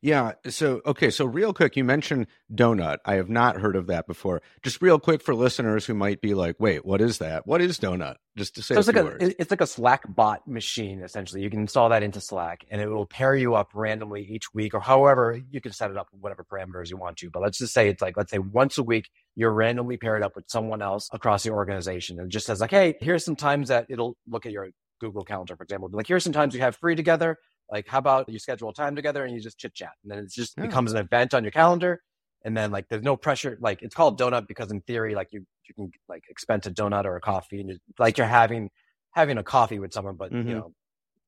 Yeah. 0.00 0.32
So, 0.48 0.80
okay. 0.86 1.10
So, 1.10 1.24
real 1.24 1.52
quick, 1.52 1.76
you 1.76 1.82
mentioned 1.82 2.28
Donut. 2.54 2.98
I 3.04 3.14
have 3.14 3.28
not 3.28 3.56
heard 3.56 3.74
of 3.74 3.88
that 3.88 4.06
before. 4.06 4.42
Just 4.62 4.80
real 4.80 5.00
quick 5.00 5.22
for 5.22 5.34
listeners 5.34 5.86
who 5.86 5.94
might 5.94 6.20
be 6.20 6.34
like, 6.34 6.56
"Wait, 6.60 6.84
what 6.84 7.00
is 7.00 7.18
that? 7.18 7.48
What 7.48 7.60
is 7.60 7.78
Donut?" 7.78 8.14
Just 8.36 8.54
to 8.54 8.62
say, 8.62 8.74
so 8.74 8.78
it's 8.78 8.86
like 8.86 8.96
words. 8.96 9.24
a 9.24 9.40
it's 9.40 9.50
like 9.50 9.60
a 9.60 9.66
Slack 9.66 10.04
bot 10.06 10.46
machine. 10.46 11.02
Essentially, 11.02 11.42
you 11.42 11.50
can 11.50 11.60
install 11.60 11.88
that 11.88 12.04
into 12.04 12.20
Slack, 12.20 12.64
and 12.70 12.80
it 12.80 12.86
will 12.86 13.06
pair 13.06 13.34
you 13.34 13.56
up 13.56 13.70
randomly 13.74 14.22
each 14.22 14.54
week, 14.54 14.72
or 14.72 14.80
however 14.80 15.40
you 15.50 15.60
can 15.60 15.72
set 15.72 15.90
it 15.90 15.96
up, 15.96 16.06
whatever 16.12 16.44
parameters 16.44 16.90
you 16.90 16.96
want 16.96 17.16
to. 17.18 17.30
But 17.30 17.42
let's 17.42 17.58
just 17.58 17.74
say 17.74 17.88
it's 17.88 18.00
like, 18.00 18.16
let's 18.16 18.30
say 18.30 18.38
once 18.38 18.78
a 18.78 18.84
week, 18.84 19.10
you're 19.34 19.52
randomly 19.52 19.96
paired 19.96 20.22
up 20.22 20.36
with 20.36 20.44
someone 20.48 20.80
else 20.80 21.08
across 21.12 21.42
the 21.42 21.50
organization, 21.50 22.20
and 22.20 22.26
it 22.26 22.30
just 22.30 22.46
says 22.46 22.60
like, 22.60 22.70
"Hey, 22.70 22.94
here's 23.00 23.24
some 23.24 23.36
times 23.36 23.68
that 23.68 23.86
it'll 23.88 24.16
look 24.28 24.46
at 24.46 24.52
your 24.52 24.68
Google 25.00 25.24
Calendar, 25.24 25.56
for 25.56 25.62
example. 25.62 25.88
Like, 25.92 26.06
here's 26.06 26.24
some 26.24 26.32
times 26.32 26.54
we 26.54 26.60
have 26.60 26.76
free 26.76 26.94
together. 26.94 27.38
Like, 27.70 27.86
how 27.86 27.98
about 27.98 28.28
you 28.28 28.38
schedule 28.38 28.72
time 28.72 28.96
together 28.96 29.24
and 29.24 29.34
you 29.34 29.40
just 29.40 29.58
chit 29.58 29.74
chat? 29.74 29.92
And 30.02 30.10
then 30.10 30.18
it 30.18 30.30
just 30.30 30.54
yeah. 30.56 30.66
becomes 30.66 30.92
an 30.92 30.98
event 30.98 31.34
on 31.34 31.44
your 31.44 31.50
calendar. 31.50 32.00
And 32.44 32.56
then 32.56 32.70
like 32.70 32.88
there's 32.88 33.02
no 33.02 33.16
pressure. 33.16 33.58
Like 33.60 33.82
it's 33.82 33.94
called 33.94 34.18
donut 34.18 34.46
because 34.46 34.70
in 34.70 34.80
theory, 34.82 35.14
like 35.14 35.28
you 35.32 35.44
you 35.68 35.74
can 35.74 35.90
like 36.08 36.22
expense 36.30 36.66
a 36.66 36.70
donut 36.70 37.04
or 37.04 37.16
a 37.16 37.20
coffee 37.20 37.60
and 37.60 37.70
you, 37.70 37.78
like 37.98 38.16
you're 38.16 38.26
having 38.26 38.70
having 39.12 39.38
a 39.38 39.42
coffee 39.42 39.78
with 39.78 39.92
someone, 39.92 40.16
but 40.16 40.32
mm-hmm. 40.32 40.48
you 40.48 40.54
know, 40.54 40.72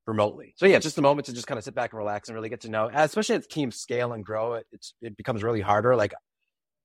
remotely. 0.06 0.54
So 0.56 0.66
yeah, 0.66 0.78
just 0.78 0.98
a 0.98 1.02
moment 1.02 1.26
to 1.26 1.32
just 1.32 1.46
kind 1.46 1.58
of 1.58 1.64
sit 1.64 1.74
back 1.74 1.92
and 1.92 1.98
relax 1.98 2.28
and 2.28 2.36
really 2.36 2.48
get 2.48 2.60
to 2.62 2.70
know, 2.70 2.88
especially 2.92 3.36
as 3.36 3.46
teams 3.46 3.76
scale 3.76 4.12
and 4.12 4.24
grow, 4.24 4.54
it, 4.54 4.66
it's 4.72 4.94
it 5.02 5.16
becomes 5.16 5.42
really 5.42 5.60
harder. 5.60 5.96
Like 5.96 6.14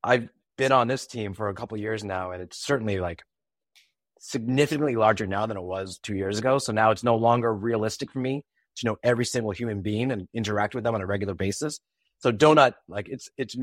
I've 0.03 0.27
been 0.57 0.71
on 0.71 0.87
this 0.87 1.05
team 1.05 1.33
for 1.33 1.49
a 1.49 1.53
couple 1.53 1.77
years 1.77 2.03
now, 2.03 2.31
and 2.31 2.41
it's 2.41 2.57
certainly 2.57 2.99
like 2.99 3.21
significantly 4.19 4.95
larger 4.95 5.27
now 5.27 5.45
than 5.45 5.57
it 5.57 5.63
was 5.63 5.99
two 5.99 6.15
years 6.15 6.39
ago. 6.39 6.57
So 6.57 6.73
now 6.73 6.89
it's 6.91 7.03
no 7.03 7.15
longer 7.15 7.53
realistic 7.53 8.11
for 8.11 8.19
me 8.19 8.43
to 8.77 8.85
know 8.85 8.97
every 9.03 9.25
single 9.25 9.51
human 9.51 9.81
being 9.81 10.11
and 10.11 10.27
interact 10.33 10.75
with 10.75 10.83
them 10.83 10.95
on 10.95 11.01
a 11.01 11.05
regular 11.05 11.33
basis. 11.33 11.79
So 12.19 12.31
Donut, 12.31 12.73
like 12.87 13.07
it's 13.09 13.29
it's 13.37 13.55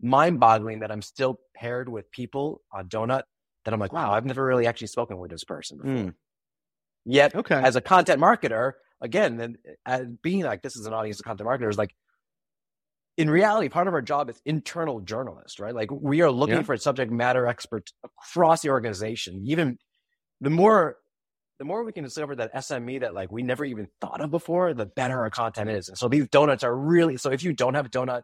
mind 0.00 0.40
boggling 0.40 0.80
that 0.80 0.90
I'm 0.90 1.02
still 1.02 1.40
paired 1.54 1.88
with 1.88 2.10
people 2.10 2.60
on 2.72 2.88
Donut 2.88 3.22
that 3.64 3.72
I'm 3.72 3.80
like, 3.80 3.92
wow, 3.92 4.12
I've 4.12 4.26
never 4.26 4.44
really 4.44 4.66
actually 4.66 4.88
spoken 4.88 5.18
with 5.18 5.30
this 5.30 5.44
person 5.44 5.78
before. 5.78 5.92
Mm. 5.92 6.14
Yet, 7.06 7.34
okay. 7.34 7.56
as 7.56 7.76
a 7.76 7.80
content 7.80 8.20
marketer, 8.20 8.72
again, 9.00 9.36
then 9.36 9.56
as 9.84 10.06
being 10.22 10.42
like 10.42 10.62
this 10.62 10.76
is 10.76 10.86
an 10.86 10.92
audience 10.92 11.20
of 11.20 11.24
content 11.24 11.46
marketers, 11.46 11.78
like 11.78 11.94
in 13.16 13.30
reality, 13.30 13.68
part 13.68 13.86
of 13.86 13.94
our 13.94 14.02
job 14.02 14.28
is 14.28 14.40
internal 14.44 15.00
journalist, 15.00 15.60
right? 15.60 15.74
Like 15.74 15.90
we 15.90 16.22
are 16.22 16.30
looking 16.30 16.56
yeah. 16.56 16.62
for 16.62 16.76
subject 16.76 17.12
matter 17.12 17.46
experts 17.46 17.92
across 18.02 18.62
the 18.62 18.70
organization. 18.70 19.44
Even 19.46 19.78
the 20.40 20.50
more 20.50 20.96
the 21.58 21.64
more 21.64 21.84
we 21.84 21.92
can 21.92 22.04
discover 22.04 22.34
that 22.36 22.54
SME 22.54 23.00
that 23.00 23.14
like 23.14 23.30
we 23.30 23.42
never 23.42 23.64
even 23.64 23.88
thought 24.00 24.20
of 24.20 24.30
before, 24.30 24.74
the 24.74 24.86
better 24.86 25.20
our 25.20 25.30
content 25.30 25.70
is. 25.70 25.88
And 25.88 25.98
so 25.98 26.08
these 26.08 26.28
donuts 26.28 26.64
are 26.64 26.76
really 26.76 27.16
so 27.16 27.30
if 27.30 27.42
you 27.42 27.52
don't 27.52 27.74
have 27.74 27.86
a 27.86 27.90
donut 27.90 28.22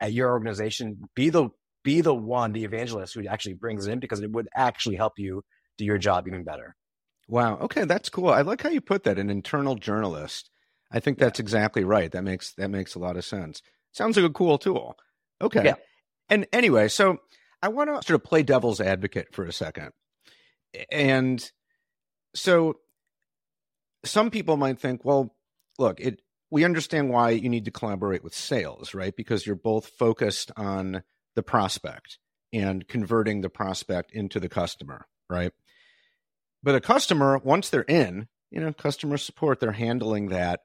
at 0.00 0.12
your 0.12 0.30
organization, 0.30 1.08
be 1.14 1.30
the 1.30 1.50
be 1.84 2.00
the 2.00 2.14
one, 2.14 2.52
the 2.52 2.64
evangelist 2.64 3.14
who 3.14 3.26
actually 3.26 3.54
brings 3.54 3.86
it 3.86 3.92
in 3.92 3.98
because 3.98 4.20
it 4.20 4.30
would 4.30 4.48
actually 4.54 4.96
help 4.96 5.18
you 5.18 5.42
do 5.78 5.84
your 5.84 5.98
job 5.98 6.26
even 6.26 6.44
better. 6.44 6.76
Wow. 7.28 7.58
Okay, 7.58 7.84
that's 7.84 8.08
cool. 8.08 8.28
I 8.30 8.42
like 8.42 8.62
how 8.62 8.68
you 8.68 8.80
put 8.80 9.04
that, 9.04 9.18
an 9.18 9.30
internal 9.30 9.74
journalist. 9.74 10.50
I 10.90 11.00
think 11.00 11.18
that's 11.18 11.38
yeah. 11.38 11.44
exactly 11.44 11.84
right. 11.84 12.10
That 12.10 12.24
makes 12.24 12.52
that 12.54 12.68
makes 12.68 12.94
a 12.94 12.98
lot 12.98 13.16
of 13.16 13.24
sense. 13.24 13.62
Sounds 13.92 14.16
like 14.16 14.26
a 14.26 14.32
cool 14.32 14.58
tool. 14.58 14.96
Okay. 15.40 15.64
Yeah. 15.64 15.74
And 16.28 16.46
anyway, 16.52 16.88
so 16.88 17.18
I 17.62 17.68
want 17.68 17.88
to 17.88 18.06
sort 18.06 18.20
of 18.20 18.24
play 18.24 18.42
devil's 18.42 18.80
advocate 18.80 19.28
for 19.32 19.44
a 19.44 19.52
second. 19.52 19.90
And 20.90 21.50
so 22.34 22.78
some 24.04 24.30
people 24.30 24.56
might 24.56 24.80
think, 24.80 25.04
well, 25.04 25.34
look, 25.78 26.00
it 26.00 26.20
we 26.50 26.64
understand 26.64 27.08
why 27.08 27.30
you 27.30 27.48
need 27.48 27.64
to 27.64 27.70
collaborate 27.70 28.22
with 28.22 28.34
sales, 28.34 28.92
right? 28.92 29.16
Because 29.16 29.46
you're 29.46 29.56
both 29.56 29.86
focused 29.86 30.50
on 30.56 31.02
the 31.34 31.42
prospect 31.42 32.18
and 32.52 32.86
converting 32.86 33.40
the 33.40 33.48
prospect 33.48 34.10
into 34.12 34.38
the 34.38 34.50
customer, 34.50 35.06
right? 35.30 35.52
But 36.62 36.74
a 36.74 36.80
customer, 36.80 37.38
once 37.38 37.70
they're 37.70 37.80
in, 37.82 38.28
you 38.50 38.60
know, 38.60 38.72
customer 38.74 39.16
support, 39.16 39.60
they're 39.60 39.72
handling 39.72 40.28
that. 40.28 40.60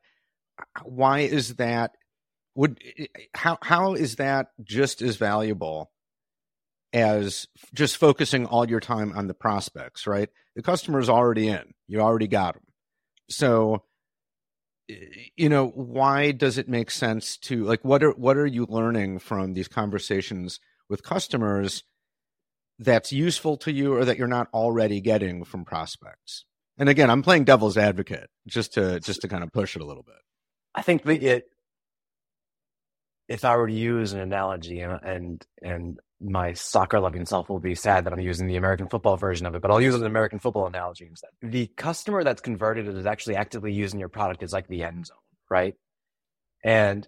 Why 0.84 1.20
is 1.20 1.56
that? 1.56 1.96
Would 2.56 2.82
how 3.34 3.58
how 3.62 3.94
is 3.94 4.18
that 4.18 4.48
just 4.64 5.02
as 5.02 5.16
valuable 5.16 5.92
as 6.94 7.48
just 7.74 7.98
focusing 7.98 8.46
all 8.46 8.70
your 8.70 8.80
time 8.80 9.12
on 9.16 9.28
the 9.28 9.34
prospects, 9.34 10.08
right? 10.08 10.30
The 10.56 10.64
customer's 10.64 11.10
already 11.10 11.48
in. 11.48 11.74
You 11.88 12.02
already 12.02 12.28
got 12.28 12.56
them. 12.56 12.64
So 13.30 13.84
you 14.88 15.50
know, 15.50 15.68
why 15.68 16.32
does 16.32 16.58
it 16.58 16.70
make 16.70 16.90
sense 16.92 17.38
to 17.38 17.64
like 17.64 17.84
what 17.84 18.04
are 18.04 18.12
what 18.12 18.38
are 18.38 18.46
you 18.46 18.66
learning 18.70 19.20
from 19.20 19.54
these 19.54 19.68
conversations 19.68 20.60
with 20.90 21.04
customers 21.04 21.84
that's 22.80 23.12
useful 23.12 23.58
to 23.58 23.72
you 23.72 23.94
or 23.94 24.06
that 24.06 24.18
you're 24.18 24.28
not 24.28 24.48
already 24.54 25.02
getting 25.02 25.44
from 25.44 25.66
prospects? 25.66 26.46
And 26.78 26.88
again, 26.90 27.10
I'm 27.10 27.24
playing 27.24 27.44
devil's 27.44 27.78
advocate 27.78 28.30
just 28.48 28.76
to 28.76 29.00
just 29.00 29.22
to 29.22 29.28
kind 29.28 29.44
of 29.44 29.52
push 29.52 29.76
it 29.76 29.82
a 29.82 29.86
little 29.86 30.04
bit. 30.04 30.16
I 30.74 30.82
think 30.84 31.06
it 31.06 31.50
if 33.28 33.46
I 33.46 33.56
were 33.58 33.68
to 33.68 33.74
use 33.74 34.14
an 34.14 34.20
analogy 34.20 34.80
and 34.82 35.00
and, 35.04 35.46
and 35.62 36.00
my 36.20 36.54
soccer 36.54 37.00
loving 37.00 37.26
self 37.26 37.50
will 37.50 37.60
be 37.60 37.76
sad 37.76 38.06
that 38.06 38.14
I'm 38.14 38.20
using 38.20 38.48
the 38.48 38.56
American 38.56 38.88
football 38.88 39.18
version 39.18 39.46
of 39.46 39.54
it, 39.56 39.62
but 39.62 39.70
I'll 39.70 39.82
use 39.82 39.96
an 39.96 40.06
American 40.06 40.40
football 40.40 40.66
analogy 40.66 41.06
instead. 41.06 41.30
The 41.42 41.68
customer 41.68 42.24
that's 42.24 42.42
converted 42.42 42.88
and 42.88 42.98
is 42.98 43.06
actually 43.06 43.36
actively 43.36 43.72
using 43.72 44.00
your 44.00 44.10
product 44.10 44.42
is 44.42 44.52
like 44.52 44.68
the 44.68 44.84
end 44.84 45.06
zone, 45.06 45.18
right? 45.50 45.76
And 46.64 47.08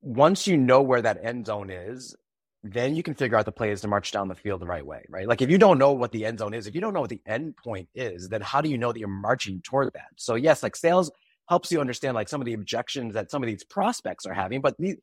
once 0.00 0.48
you 0.48 0.56
know 0.56 0.82
where 0.82 1.02
that 1.02 1.24
end 1.24 1.46
zone 1.46 1.70
is, 1.70 2.16
then 2.64 2.94
you 2.96 3.02
can 3.02 3.14
figure 3.14 3.36
out 3.36 3.44
the 3.44 3.52
plays 3.52 3.80
to 3.80 3.88
march 3.88 4.10
down 4.12 4.28
the 4.28 4.34
field 4.34 4.60
the 4.60 4.66
right 4.66 4.86
way, 4.86 5.04
right? 5.08 5.26
Like 5.26 5.42
if 5.42 5.50
you 5.50 5.58
don't 5.58 5.78
know 5.78 5.92
what 5.92 6.12
the 6.12 6.24
end 6.24 6.40
zone 6.40 6.54
is, 6.54 6.66
if 6.66 6.74
you 6.74 6.80
don't 6.80 6.94
know 6.94 7.00
what 7.00 7.10
the 7.10 7.22
end 7.26 7.56
point 7.56 7.88
is, 7.94 8.28
then 8.28 8.40
how 8.40 8.60
do 8.60 8.68
you 8.68 8.78
know 8.78 8.92
that 8.92 8.98
you're 8.98 9.08
marching 9.08 9.60
toward 9.62 9.92
that? 9.94 10.10
So 10.16 10.34
yes, 10.34 10.62
like 10.62 10.76
sales 10.76 11.10
helps 11.52 11.70
you 11.70 11.82
understand 11.82 12.14
like 12.14 12.30
some 12.30 12.40
of 12.40 12.46
the 12.46 12.54
objections 12.54 13.12
that 13.12 13.30
some 13.30 13.42
of 13.42 13.46
these 13.46 13.62
prospects 13.62 14.24
are 14.24 14.32
having, 14.32 14.62
but 14.62 14.74
the, 14.78 14.96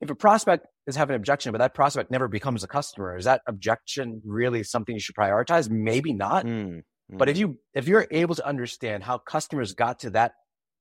if 0.00 0.10
a 0.10 0.16
prospect 0.16 0.66
is 0.88 0.96
having 0.96 1.14
an 1.14 1.20
objection, 1.20 1.52
but 1.52 1.58
that 1.58 1.74
prospect 1.74 2.10
never 2.10 2.26
becomes 2.26 2.64
a 2.64 2.66
customer, 2.66 3.16
is 3.16 3.24
that 3.24 3.40
objection 3.46 4.20
really 4.24 4.64
something 4.64 4.96
you 4.96 5.00
should 5.00 5.14
prioritize? 5.14 5.70
Maybe 5.70 6.12
not. 6.12 6.44
Mm, 6.44 6.80
mm. 6.80 6.82
But 7.08 7.28
if 7.28 7.38
you 7.38 7.60
if 7.72 7.86
you're 7.86 8.08
able 8.10 8.34
to 8.34 8.44
understand 8.44 9.04
how 9.04 9.18
customers 9.18 9.74
got 9.74 10.00
to 10.00 10.10
that 10.10 10.32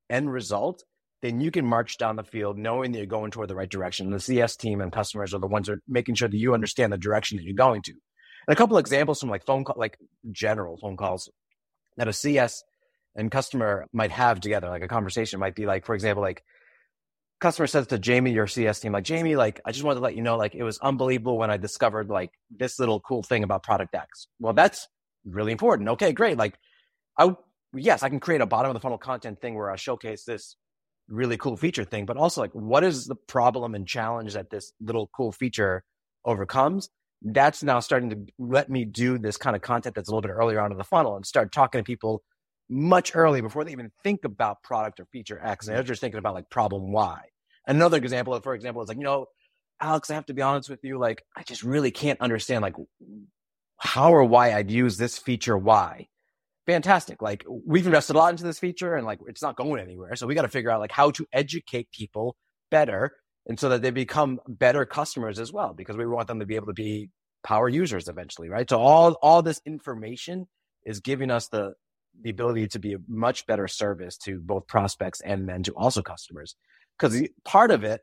end 0.10 0.34
result, 0.34 0.84
then 1.22 1.40
you 1.40 1.52
can 1.52 1.68
march 1.68 2.00
down 2.00 2.16
the 2.16 2.24
field 2.24 2.58
knowing 2.58 2.92
that 2.92 2.98
you're 2.98 3.06
going 3.06 3.30
toward 3.30 3.48
the 3.48 3.56
right 3.56 3.70
direction. 3.70 4.10
The 4.10 4.20
CS 4.20 4.56
team 4.56 4.82
and 4.82 4.92
customers 4.92 5.36
are 5.36 5.40
the 5.40 5.46
ones 5.46 5.68
that 5.68 5.74
are 5.74 5.82
making 5.88 6.16
sure 6.16 6.30
that 6.30 6.36
you 6.36 6.56
understand 6.56 6.92
the 6.92 6.98
direction 6.98 7.38
that 7.38 7.44
you're 7.44 7.54
going 7.54 7.84
to. 7.84 7.92
And 7.92 8.54
a 8.54 8.56
couple 8.56 8.76
of 8.76 8.82
examples 8.82 9.20
from 9.20 9.30
like 9.30 9.46
phone 9.46 9.66
call, 9.66 9.76
like 9.78 10.00
general 10.32 10.78
phone 10.78 10.98
calls 10.98 11.30
that 11.98 12.08
a 12.08 12.14
CS 12.14 12.64
and 13.16 13.32
customer 13.32 13.88
might 13.94 14.12
have 14.12 14.40
together, 14.40 14.70
like 14.70 14.84
a 14.84 14.88
conversation 14.88 15.40
might 15.40 15.56
be 15.56 15.66
like, 15.66 15.86
for 15.86 15.96
example, 15.96 16.22
like 16.24 16.44
customer 17.42 17.68
says 17.68 17.88
to 17.88 18.00
Jamie, 18.00 18.32
your 18.32 18.48
CS 18.48 18.80
team, 18.80 18.94
like, 18.94 19.04
Jamie, 19.04 19.36
like, 19.36 19.60
I 19.66 19.72
just 19.72 19.84
wanted 19.84 19.96
to 19.96 20.04
let 20.04 20.16
you 20.16 20.22
know, 20.22 20.38
like, 20.38 20.56
it 20.56 20.64
was 20.64 20.78
unbelievable 20.78 21.38
when 21.38 21.50
I 21.50 21.58
discovered 21.58 22.08
like 22.10 22.30
this 22.52 22.80
little 22.80 23.02
cool 23.02 23.24
thing 23.24 23.44
about 23.44 23.64
product 23.64 23.94
X. 23.96 24.28
Well, 24.40 24.54
that's 24.54 24.88
really 25.26 25.52
important. 25.52 25.90
Okay, 25.90 26.14
great. 26.14 26.38
Like, 26.38 26.58
I, 27.18 27.36
yes, 27.76 28.04
I 28.04 28.10
can 28.10 28.20
create 28.20 28.42
a 28.42 28.46
bottom 28.46 28.70
of 28.70 28.76
the 28.76 28.80
funnel 28.80 29.00
content 29.00 29.42
thing 29.42 29.56
where 29.56 29.72
I 29.72 29.76
showcase 29.76 30.24
this 30.24 30.56
really 31.10 31.36
cool 31.36 31.58
feature 31.58 31.84
thing, 31.84 32.06
but 32.06 32.16
also 32.16 32.42
like, 32.42 32.54
what 32.54 32.84
is 32.84 33.06
the 33.06 33.16
problem 33.16 33.76
and 33.76 33.88
challenge 33.88 34.34
that 34.34 34.50
this 34.50 34.72
little 34.80 35.10
cool 35.16 35.32
feature 35.32 35.84
overcomes? 36.24 36.90
That's 37.24 37.64
now 37.64 37.80
starting 37.80 38.10
to 38.12 38.18
let 38.40 38.70
me 38.70 38.86
do 38.86 39.18
this 39.18 39.38
kind 39.38 39.56
of 39.56 39.62
content 39.62 39.96
that's 39.96 40.10
a 40.10 40.12
little 40.12 40.22
bit 40.22 40.32
earlier 40.32 40.60
on 40.60 40.72
in 40.72 40.78
the 40.78 40.84
funnel 40.84 41.16
and 41.16 41.26
start 41.26 41.52
talking 41.52 41.80
to 41.80 41.84
people 41.84 42.24
much 42.72 43.12
earlier 43.16 43.44
before 43.44 43.64
they 43.64 43.72
even 43.72 43.92
think 44.04 44.24
about 44.24 44.64
product 44.64 45.00
or 45.00 45.06
feature 45.06 45.40
X. 45.44 45.68
And 45.68 45.76
they're 45.76 45.84
mm. 45.84 45.88
just 45.88 46.02
thinking 46.02 46.18
about 46.18 46.34
like 46.34 46.50
problem 46.50 46.92
Y. 46.92 47.22
Another 47.68 47.98
example, 47.98 48.40
for 48.40 48.56
example, 48.56 48.82
is 48.82 48.88
like, 48.88 48.98
you 48.98 49.04
know, 49.04 49.28
Alex, 49.80 50.10
I 50.10 50.16
have 50.16 50.26
to 50.28 50.34
be 50.34 50.42
honest 50.42 50.70
with 50.70 50.80
you. 50.84 50.98
Like, 50.98 51.24
I 51.36 51.44
just 51.44 51.64
really 51.64 51.92
can't 51.92 52.22
understand 52.22 52.62
like 52.62 52.76
how 53.78 54.14
or 54.14 54.24
why 54.24 54.54
I'd 54.54 54.72
use 54.72 54.98
this 54.98 55.18
feature 55.18 55.58
Y. 55.58 56.08
Fantastic. 56.68 57.22
Like 57.22 57.44
we've 57.66 57.86
invested 57.86 58.16
a 58.16 58.20
lot 58.20 58.32
into 58.32 58.44
this 58.44 58.60
feature 58.60 58.96
and 58.96 59.06
like 59.06 59.20
it's 59.28 59.42
not 59.42 59.58
going 59.58 59.82
anywhere. 59.82 60.16
So 60.16 60.28
we 60.28 60.36
got 60.36 60.44
to 60.44 60.48
figure 60.48 60.70
out 60.70 60.80
like 60.80 60.92
how 60.92 61.12
to 61.12 61.26
educate 61.34 61.92
people 61.92 62.36
better 62.70 63.12
and 63.48 63.60
so 63.60 63.70
that 63.70 63.82
they 63.82 63.90
become 63.90 64.40
better 64.48 64.86
customers 64.86 65.40
as 65.40 65.52
well 65.52 65.74
because 65.74 65.98
we 65.98 66.06
want 66.06 66.28
them 66.28 66.40
to 66.40 66.46
be 66.46 66.56
able 66.56 66.68
to 66.68 66.74
be 66.74 67.10
power 67.44 67.68
users 67.68 68.08
eventually, 68.08 68.50
right? 68.50 68.70
So 68.70 68.80
all 68.80 69.14
all 69.24 69.42
this 69.42 69.60
information 69.66 70.48
is 70.86 71.00
giving 71.00 71.32
us 71.32 71.48
the 71.48 71.74
the 72.22 72.30
ability 72.30 72.68
to 72.68 72.80
be 72.80 72.94
a 72.94 72.98
much 73.08 73.46
better 73.48 73.68
service 73.68 74.18
to 74.18 74.40
both 74.40 74.68
prospects 74.68 75.22
and 75.22 75.48
then 75.48 75.64
to 75.64 75.72
also 75.74 76.02
customers. 76.02 76.56
Because 76.98 77.28
part 77.46 77.72
of 77.72 77.84
it, 77.84 78.02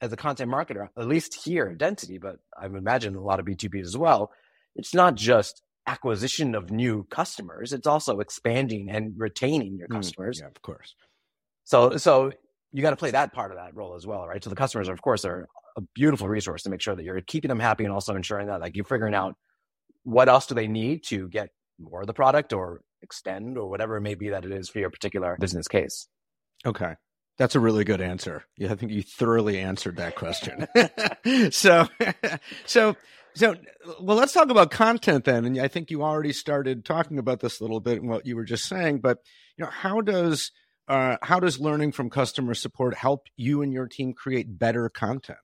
as 0.00 0.12
a 0.12 0.16
content 0.16 0.50
marketer, 0.50 0.88
at 0.96 1.06
least 1.06 1.34
here, 1.34 1.68
at 1.68 1.78
Density, 1.78 2.18
but 2.18 2.36
I 2.58 2.66
imagine 2.66 3.14
a 3.16 3.20
lot 3.20 3.40
of 3.40 3.46
B2Bs 3.46 3.84
as 3.84 3.96
well, 3.96 4.30
it's 4.76 4.94
not 4.94 5.14
just 5.14 5.62
acquisition 5.86 6.54
of 6.54 6.70
new 6.70 7.06
customers, 7.10 7.72
it's 7.72 7.86
also 7.86 8.20
expanding 8.20 8.88
and 8.88 9.14
retaining 9.16 9.76
your 9.76 9.88
mm, 9.88 9.96
customers. 9.96 10.38
Mm, 10.38 10.42
yeah, 10.42 10.48
of 10.48 10.62
course. 10.62 10.94
So, 11.64 11.96
so 11.96 12.32
you 12.72 12.82
got 12.82 12.90
to 12.90 12.96
play 12.96 13.10
that 13.10 13.32
part 13.32 13.50
of 13.50 13.58
that 13.58 13.74
role 13.74 13.94
as 13.94 14.06
well, 14.06 14.26
right? 14.26 14.42
So 14.42 14.50
the 14.50 14.56
customers, 14.56 14.88
are, 14.88 14.92
of 14.92 15.02
course, 15.02 15.24
are 15.24 15.48
a 15.76 15.80
beautiful 15.94 16.28
resource 16.28 16.62
to 16.62 16.70
make 16.70 16.80
sure 16.80 16.94
that 16.94 17.04
you're 17.04 17.20
keeping 17.20 17.48
them 17.48 17.60
happy 17.60 17.84
and 17.84 17.92
also 17.92 18.14
ensuring 18.14 18.46
that 18.48 18.60
like 18.60 18.76
you're 18.76 18.84
figuring 18.84 19.14
out 19.14 19.34
what 20.04 20.28
else 20.28 20.46
do 20.46 20.54
they 20.54 20.68
need 20.68 21.04
to 21.04 21.28
get 21.28 21.50
more 21.78 22.00
of 22.00 22.06
the 22.06 22.14
product 22.14 22.52
or 22.52 22.80
extend 23.10 23.58
or 23.58 23.68
whatever 23.68 23.96
it 23.96 24.02
may 24.02 24.14
be 24.14 24.28
that 24.28 24.44
it 24.44 24.52
is 24.52 24.68
for 24.68 24.78
your 24.78 24.90
particular 24.90 25.36
business 25.40 25.66
case. 25.66 26.06
Okay. 26.64 26.94
That's 27.38 27.56
a 27.56 27.60
really 27.60 27.84
good 27.84 28.00
answer. 28.00 28.44
Yeah, 28.56 28.70
I 28.70 28.76
think 28.76 28.92
you 28.92 29.02
thoroughly 29.02 29.58
answered 29.58 29.96
that 29.96 30.14
question. 30.14 30.68
so, 31.50 31.88
so, 32.66 32.96
so, 33.34 33.56
well, 34.00 34.16
let's 34.16 34.32
talk 34.32 34.50
about 34.50 34.70
content 34.70 35.24
then. 35.24 35.44
And 35.44 35.58
I 35.58 35.66
think 35.66 35.90
you 35.90 36.02
already 36.02 36.32
started 36.32 36.84
talking 36.84 37.18
about 37.18 37.40
this 37.40 37.58
a 37.58 37.64
little 37.64 37.80
bit 37.80 37.98
in 37.98 38.08
what 38.08 38.26
you 38.26 38.36
were 38.36 38.44
just 38.44 38.68
saying. 38.68 39.00
But 39.00 39.18
you 39.56 39.64
know, 39.64 39.70
how 39.70 40.00
does 40.00 40.52
uh, 40.86 41.16
how 41.22 41.40
does 41.40 41.58
learning 41.58 41.92
from 41.92 42.10
customer 42.10 42.52
support 42.52 42.94
help 42.94 43.22
you 43.36 43.62
and 43.62 43.72
your 43.72 43.88
team 43.88 44.12
create 44.12 44.58
better 44.58 44.90
content? 44.90 45.38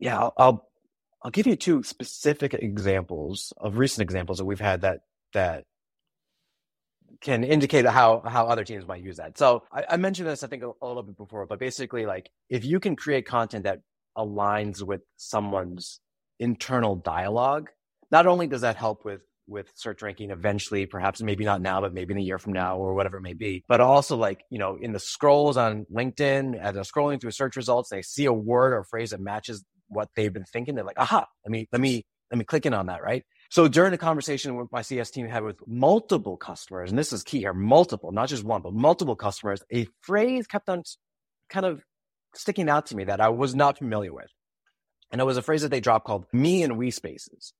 Yeah, 0.00 0.18
I'll, 0.18 0.34
I'll 0.36 0.68
I'll 1.22 1.30
give 1.30 1.46
you 1.46 1.54
two 1.54 1.84
specific 1.84 2.54
examples 2.54 3.52
of 3.56 3.78
recent 3.78 4.02
examples 4.02 4.38
that 4.38 4.44
we've 4.44 4.58
had 4.58 4.80
that 4.80 5.02
that 5.34 5.64
can 7.20 7.44
indicate 7.44 7.86
how 7.86 8.20
how 8.26 8.46
other 8.46 8.64
teams 8.64 8.86
might 8.86 9.02
use 9.02 9.16
that. 9.16 9.38
So 9.38 9.62
I, 9.72 9.84
I 9.90 9.96
mentioned 9.96 10.28
this 10.28 10.42
I 10.42 10.48
think 10.48 10.62
a, 10.62 10.72
a, 10.82 10.86
little 10.86 11.02
bit 11.02 11.16
before, 11.16 11.46
but 11.46 11.58
basically 11.58 12.04
like 12.06 12.30
if 12.48 12.64
you 12.64 12.80
can 12.80 12.96
create 12.96 13.26
content 13.26 13.64
that 13.64 13.80
aligns 14.16 14.82
with 14.82 15.02
someone's 15.16 16.00
internal 16.38 16.96
dialogue, 16.96 17.70
not 18.10 18.26
only 18.26 18.46
does 18.46 18.62
that 18.62 18.76
help 18.76 19.04
with 19.04 19.20
with 19.46 19.70
search 19.74 20.02
ranking 20.02 20.30
eventually, 20.30 20.86
perhaps 20.86 21.22
maybe 21.22 21.44
not 21.44 21.60
now, 21.60 21.80
but 21.80 21.92
maybe 21.92 22.12
in 22.12 22.18
a 22.18 22.22
year 22.22 22.38
from 22.38 22.52
now 22.52 22.76
or 22.76 22.94
whatever 22.94 23.18
it 23.18 23.22
may 23.22 23.34
be. 23.34 23.64
But 23.68 23.80
also 23.80 24.16
like, 24.16 24.44
you 24.50 24.58
know, 24.58 24.78
in 24.80 24.92
the 24.92 25.00
scrolls 25.00 25.56
on 25.56 25.86
LinkedIn, 25.92 26.58
as 26.58 26.74
they're 26.74 26.82
scrolling 26.82 27.20
through 27.20 27.32
search 27.32 27.56
results, 27.56 27.90
they 27.90 28.02
see 28.02 28.24
a 28.24 28.32
word 28.32 28.72
or 28.72 28.84
phrase 28.84 29.10
that 29.10 29.20
matches 29.20 29.64
what 29.88 30.08
they've 30.16 30.32
been 30.32 30.44
thinking. 30.44 30.74
They're 30.74 30.84
like, 30.84 30.98
aha, 30.98 31.26
let 31.44 31.50
me, 31.50 31.68
let 31.72 31.80
me, 31.80 32.04
let 32.30 32.38
me 32.38 32.44
click 32.44 32.66
in 32.66 32.72
on 32.72 32.86
that, 32.86 33.02
right? 33.02 33.24
So 33.52 33.68
during 33.68 33.90
the 33.90 33.98
conversation 33.98 34.56
with 34.56 34.72
my 34.72 34.80
CS 34.80 35.10
team 35.10 35.28
had 35.28 35.42
with 35.42 35.58
multiple 35.68 36.38
customers, 36.38 36.88
and 36.88 36.98
this 36.98 37.12
is 37.12 37.22
key 37.22 37.40
here, 37.40 37.52
multiple, 37.52 38.10
not 38.10 38.30
just 38.30 38.44
one, 38.44 38.62
but 38.62 38.72
multiple 38.72 39.14
customers, 39.14 39.62
a 39.70 39.86
phrase 40.00 40.46
kept 40.46 40.70
on 40.70 40.82
kind 41.50 41.66
of 41.66 41.82
sticking 42.34 42.70
out 42.70 42.86
to 42.86 42.96
me 42.96 43.04
that 43.04 43.20
I 43.20 43.28
was 43.28 43.54
not 43.54 43.76
familiar 43.76 44.10
with. 44.10 44.30
And 45.10 45.20
it 45.20 45.24
was 45.24 45.36
a 45.36 45.42
phrase 45.42 45.60
that 45.60 45.68
they 45.68 45.80
dropped 45.80 46.06
called 46.06 46.24
me 46.32 46.62
and 46.62 46.78
we 46.78 46.90
spaces. 46.90 47.52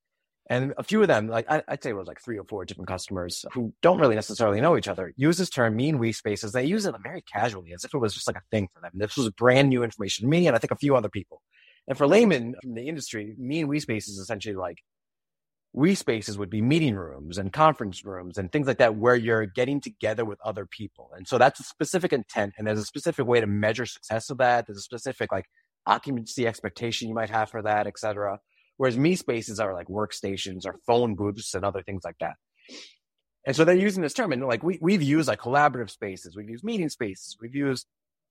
And 0.48 0.72
a 0.78 0.82
few 0.82 1.02
of 1.02 1.08
them, 1.08 1.28
like 1.28 1.44
I, 1.50 1.62
would 1.68 1.82
say 1.82 1.90
it 1.90 1.92
was 1.92 2.08
like 2.08 2.22
three 2.22 2.38
or 2.38 2.44
four 2.44 2.64
different 2.64 2.88
customers 2.88 3.44
who 3.52 3.74
don't 3.82 4.00
really 4.00 4.14
necessarily 4.14 4.62
know 4.62 4.78
each 4.78 4.88
other, 4.88 5.12
use 5.18 5.36
this 5.36 5.50
term 5.50 5.76
me 5.76 5.90
and 5.90 6.00
we 6.00 6.12
spaces. 6.12 6.52
They 6.52 6.64
use 6.64 6.86
it 6.86 6.94
very 7.02 7.20
casually 7.20 7.74
as 7.74 7.84
if 7.84 7.92
it 7.92 7.98
was 7.98 8.14
just 8.14 8.26
like 8.26 8.36
a 8.36 8.42
thing 8.50 8.70
for 8.72 8.80
them. 8.80 8.92
This 8.94 9.18
was 9.18 9.28
brand 9.28 9.68
new 9.68 9.82
information 9.82 10.24
to 10.24 10.30
me 10.30 10.46
and 10.46 10.56
I 10.56 10.58
think 10.58 10.70
a 10.70 10.76
few 10.76 10.96
other 10.96 11.10
people. 11.10 11.42
And 11.86 11.98
for 11.98 12.06
laymen 12.06 12.54
from 12.62 12.72
the 12.76 12.88
industry, 12.88 13.34
me 13.36 13.60
and 13.60 13.68
we 13.68 13.78
spaces 13.78 14.14
is 14.14 14.20
essentially 14.20 14.56
like 14.56 14.78
we 15.74 15.94
spaces 15.94 16.36
would 16.36 16.50
be 16.50 16.60
meeting 16.60 16.94
rooms 16.96 17.38
and 17.38 17.52
conference 17.52 18.04
rooms 18.04 18.36
and 18.36 18.52
things 18.52 18.66
like 18.66 18.78
that 18.78 18.96
where 18.96 19.16
you're 19.16 19.46
getting 19.46 19.80
together 19.80 20.24
with 20.24 20.38
other 20.44 20.66
people. 20.66 21.10
And 21.16 21.26
so 21.26 21.38
that's 21.38 21.60
a 21.60 21.62
specific 21.62 22.12
intent 22.12 22.54
and 22.58 22.66
there's 22.66 22.78
a 22.78 22.84
specific 22.84 23.26
way 23.26 23.40
to 23.40 23.46
measure 23.46 23.86
success 23.86 24.28
of 24.28 24.38
that. 24.38 24.66
There's 24.66 24.78
a 24.78 24.82
specific 24.82 25.32
like 25.32 25.46
occupancy 25.86 26.46
expectation 26.46 27.08
you 27.08 27.14
might 27.14 27.30
have 27.30 27.50
for 27.50 27.62
that, 27.62 27.86
etc. 27.86 28.38
Whereas 28.76 28.98
me 28.98 29.16
spaces 29.16 29.58
are 29.60 29.72
like 29.72 29.88
workstations 29.88 30.66
or 30.66 30.76
phone 30.86 31.14
booths 31.14 31.54
and 31.54 31.64
other 31.64 31.82
things 31.82 32.02
like 32.04 32.16
that. 32.20 32.34
And 33.46 33.56
so 33.56 33.64
they're 33.64 33.74
using 33.74 34.02
this 34.02 34.12
term 34.12 34.32
and 34.32 34.44
like 34.44 34.62
we, 34.62 34.78
we've 34.82 35.02
used 35.02 35.26
like 35.26 35.40
collaborative 35.40 35.90
spaces. 35.90 36.36
We've 36.36 36.50
used 36.50 36.64
meeting 36.64 36.90
spaces. 36.90 37.38
We've 37.40 37.54
used 37.54 37.86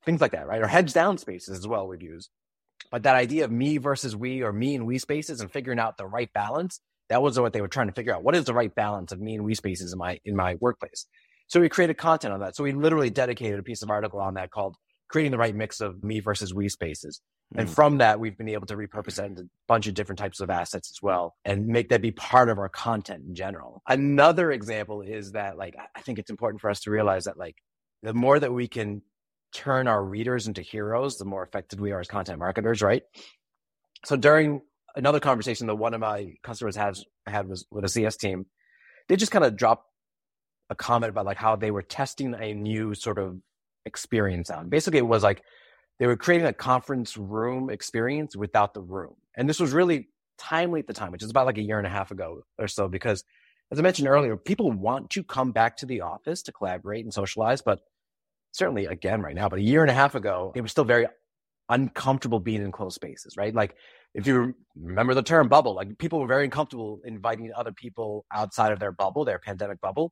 things 0.05 0.21
like 0.21 0.33
that, 0.33 0.48
right? 0.48 0.62
Or 0.62 0.67
heads 0.67 0.93
down 0.93 1.17
spaces 1.17 1.57
as 1.57 1.67
well. 1.67 1.88
We've 1.88 2.03
used, 2.03 2.29
but 2.91 3.03
that 3.03 3.15
idea 3.15 3.45
of 3.45 3.51
me 3.51 3.77
versus 3.77 4.15
we 4.15 4.43
or 4.43 4.53
me 4.53 4.75
and 4.75 4.86
we 4.86 5.00
spaces 5.00 5.41
and 5.41 5.51
figuring 5.51 5.79
out 5.79 5.98
the 5.98 6.05
right 6.05 6.31
balance 6.33 6.79
that 7.12 7.22
was 7.22 7.38
what 7.38 7.51
they 7.51 7.60
were 7.60 7.68
trying 7.68 7.88
to 7.88 7.94
figure 7.94 8.15
out. 8.15 8.24
What 8.24 8.36
is 8.36 8.46
the 8.46 8.53
right 8.53 8.74
balance 8.74 9.12
of 9.12 9.20
me 9.20 9.36
and 9.36 9.44
we 9.44 9.53
spaces 9.53 9.91
in 9.91 10.00
my 10.00 10.20
in 10.24 10.34
my 10.34 10.56
workplace? 10.62 11.06
So 11.48 11.60
we 11.60 11.68
created 11.68 11.98
content 11.98 12.34
on 12.34 12.39
that. 12.39 12.56
So 12.56 12.63
we 12.63 12.72
literally 12.72 13.10
dedicated 13.10 13.60
a 13.60 13.63
piece 13.63 13.84
of 13.84 13.89
article 13.89 14.22
on 14.22 14.36
that 14.36 14.50
called 14.50 14.77
creating 15.10 15.34
the 15.34 15.38
right 15.38 15.53
mix 15.53 15.82
of 15.82 16.01
me 16.06 16.22
versus 16.22 16.53
we 16.53 16.70
spaces. 16.70 17.20
Mm. 17.53 17.60
And 17.60 17.70
from 17.70 17.98
that, 17.98 18.22
we've 18.22 18.38
been 18.38 18.48
able 18.48 18.65
to 18.68 18.77
repurpose 18.77 19.15
that 19.15 19.25
into 19.25 19.41
a 19.41 19.46
bunch 19.68 19.88
of 19.88 19.94
different 19.94 20.20
types 20.20 20.39
of 20.39 20.50
assets 20.50 20.89
as 20.89 21.01
well 21.01 21.36
and 21.44 21.68
make 21.68 21.89
that 21.89 22.01
be 22.01 22.12
part 22.12 22.48
of 22.48 22.58
our 22.58 22.70
content 22.70 23.25
in 23.27 23.36
general. 23.36 23.84
Another 23.89 24.50
example 24.50 25.01
is 25.01 25.34
that 25.34 25.58
like 25.58 25.75
I 25.94 26.00
think 26.01 26.18
it's 26.18 26.30
important 26.30 26.62
for 26.62 26.70
us 26.70 26.80
to 26.82 26.91
realize 26.91 27.25
that 27.25 27.38
like 27.38 27.58
the 28.03 28.13
more 28.13 28.39
that 28.39 28.53
we 28.53 28.70
can 28.70 29.01
turn 29.53 29.89
our 29.89 30.01
readers 30.01 30.48
into 30.48 30.62
heroes, 30.62 31.18
the 31.18 31.25
more 31.25 31.44
effective 31.44 31.82
we 31.82 31.91
are 31.91 32.00
as 32.00 32.08
content 32.08 32.39
marketers, 32.39 32.82
right? 32.82 33.03
So 34.06 34.15
during 34.15 34.62
another 34.95 35.19
conversation 35.19 35.67
that 35.67 35.75
one 35.75 35.93
of 35.93 36.00
my 36.00 36.33
customers 36.43 36.75
has 36.75 37.03
had 37.25 37.48
was 37.48 37.65
with 37.71 37.86
a 37.86 37.89
CS 37.89 38.17
team. 38.17 38.45
They 39.07 39.15
just 39.15 39.31
kind 39.31 39.45
of 39.45 39.55
dropped 39.55 39.88
a 40.69 40.75
comment 40.75 41.10
about 41.10 41.25
like 41.25 41.38
how 41.38 41.55
they 41.55 41.71
were 41.71 41.81
testing 41.81 42.33
a 42.33 42.53
new 42.53 42.93
sort 42.95 43.17
of 43.17 43.39
experience 43.86 44.50
out. 44.50 44.69
Basically, 44.69 45.00
it 45.00 45.07
was 45.07 45.24
like 45.24 45.43
they 46.00 46.07
were 46.07 46.17
creating 46.17 46.48
a 46.48 46.53
conference 46.53 47.17
room 47.17 47.69
experience 47.69 48.36
without 48.36 48.74
the 48.74 48.81
room, 48.81 49.15
and 49.36 49.50
this 49.50 49.60
was 49.60 49.74
really 49.74 50.10
timely 50.38 50.79
at 50.79 50.88
the 50.88 50.93
time, 50.93 51.12
which 51.12 51.24
is 51.24 51.29
about 51.29 51.45
like 51.45 51.57
a 51.57 51.62
year 51.62 51.77
and 51.77 51.88
a 51.88 51.91
half 51.91 52.12
ago 52.12 52.43
or 52.57 52.67
so, 52.67 52.88
because 52.88 53.24
as 53.71 53.79
I 53.79 53.81
mentioned 53.81 54.07
earlier, 54.07 54.36
people 54.36 54.71
want 54.71 55.12
to 55.12 55.24
come 55.24 55.51
back 55.51 55.77
to 55.77 55.86
the 55.86 56.01
office 56.01 56.41
to 56.43 56.51
collaborate 56.51 57.05
and 57.05 57.13
socialize, 57.13 57.62
but 57.62 57.79
certainly 58.51 58.86
again 58.86 59.21
right 59.21 59.36
now, 59.36 59.48
but 59.48 59.60
a 59.60 59.63
year 59.63 59.81
and 59.81 59.89
a 59.89 59.93
half 59.93 60.15
ago, 60.15 60.51
they 60.53 60.62
were 60.62 60.67
still 60.67 60.83
very 60.83 61.07
uncomfortable 61.69 62.39
being 62.39 62.62
in 62.62 62.71
closed 62.71 62.95
spaces, 62.95 63.38
right? 63.38 63.55
Like 63.55 63.75
if 64.13 64.27
you 64.27 64.53
remember 64.75 65.13
the 65.13 65.24
term 65.24 65.48
bubble, 65.48 65.75
like 65.75 65.98
people 65.98 66.20
were 66.20 66.27
very 66.27 66.46
uncomfortable 66.46 67.00
inviting 67.06 67.51
other 67.56 67.72
people 67.72 68.25
outside 68.34 68.72
of 68.72 68.80
their 68.80 68.91
bubble, 68.91 69.25
their 69.25 69.39
pandemic 69.39 69.80
bubble. 69.82 70.12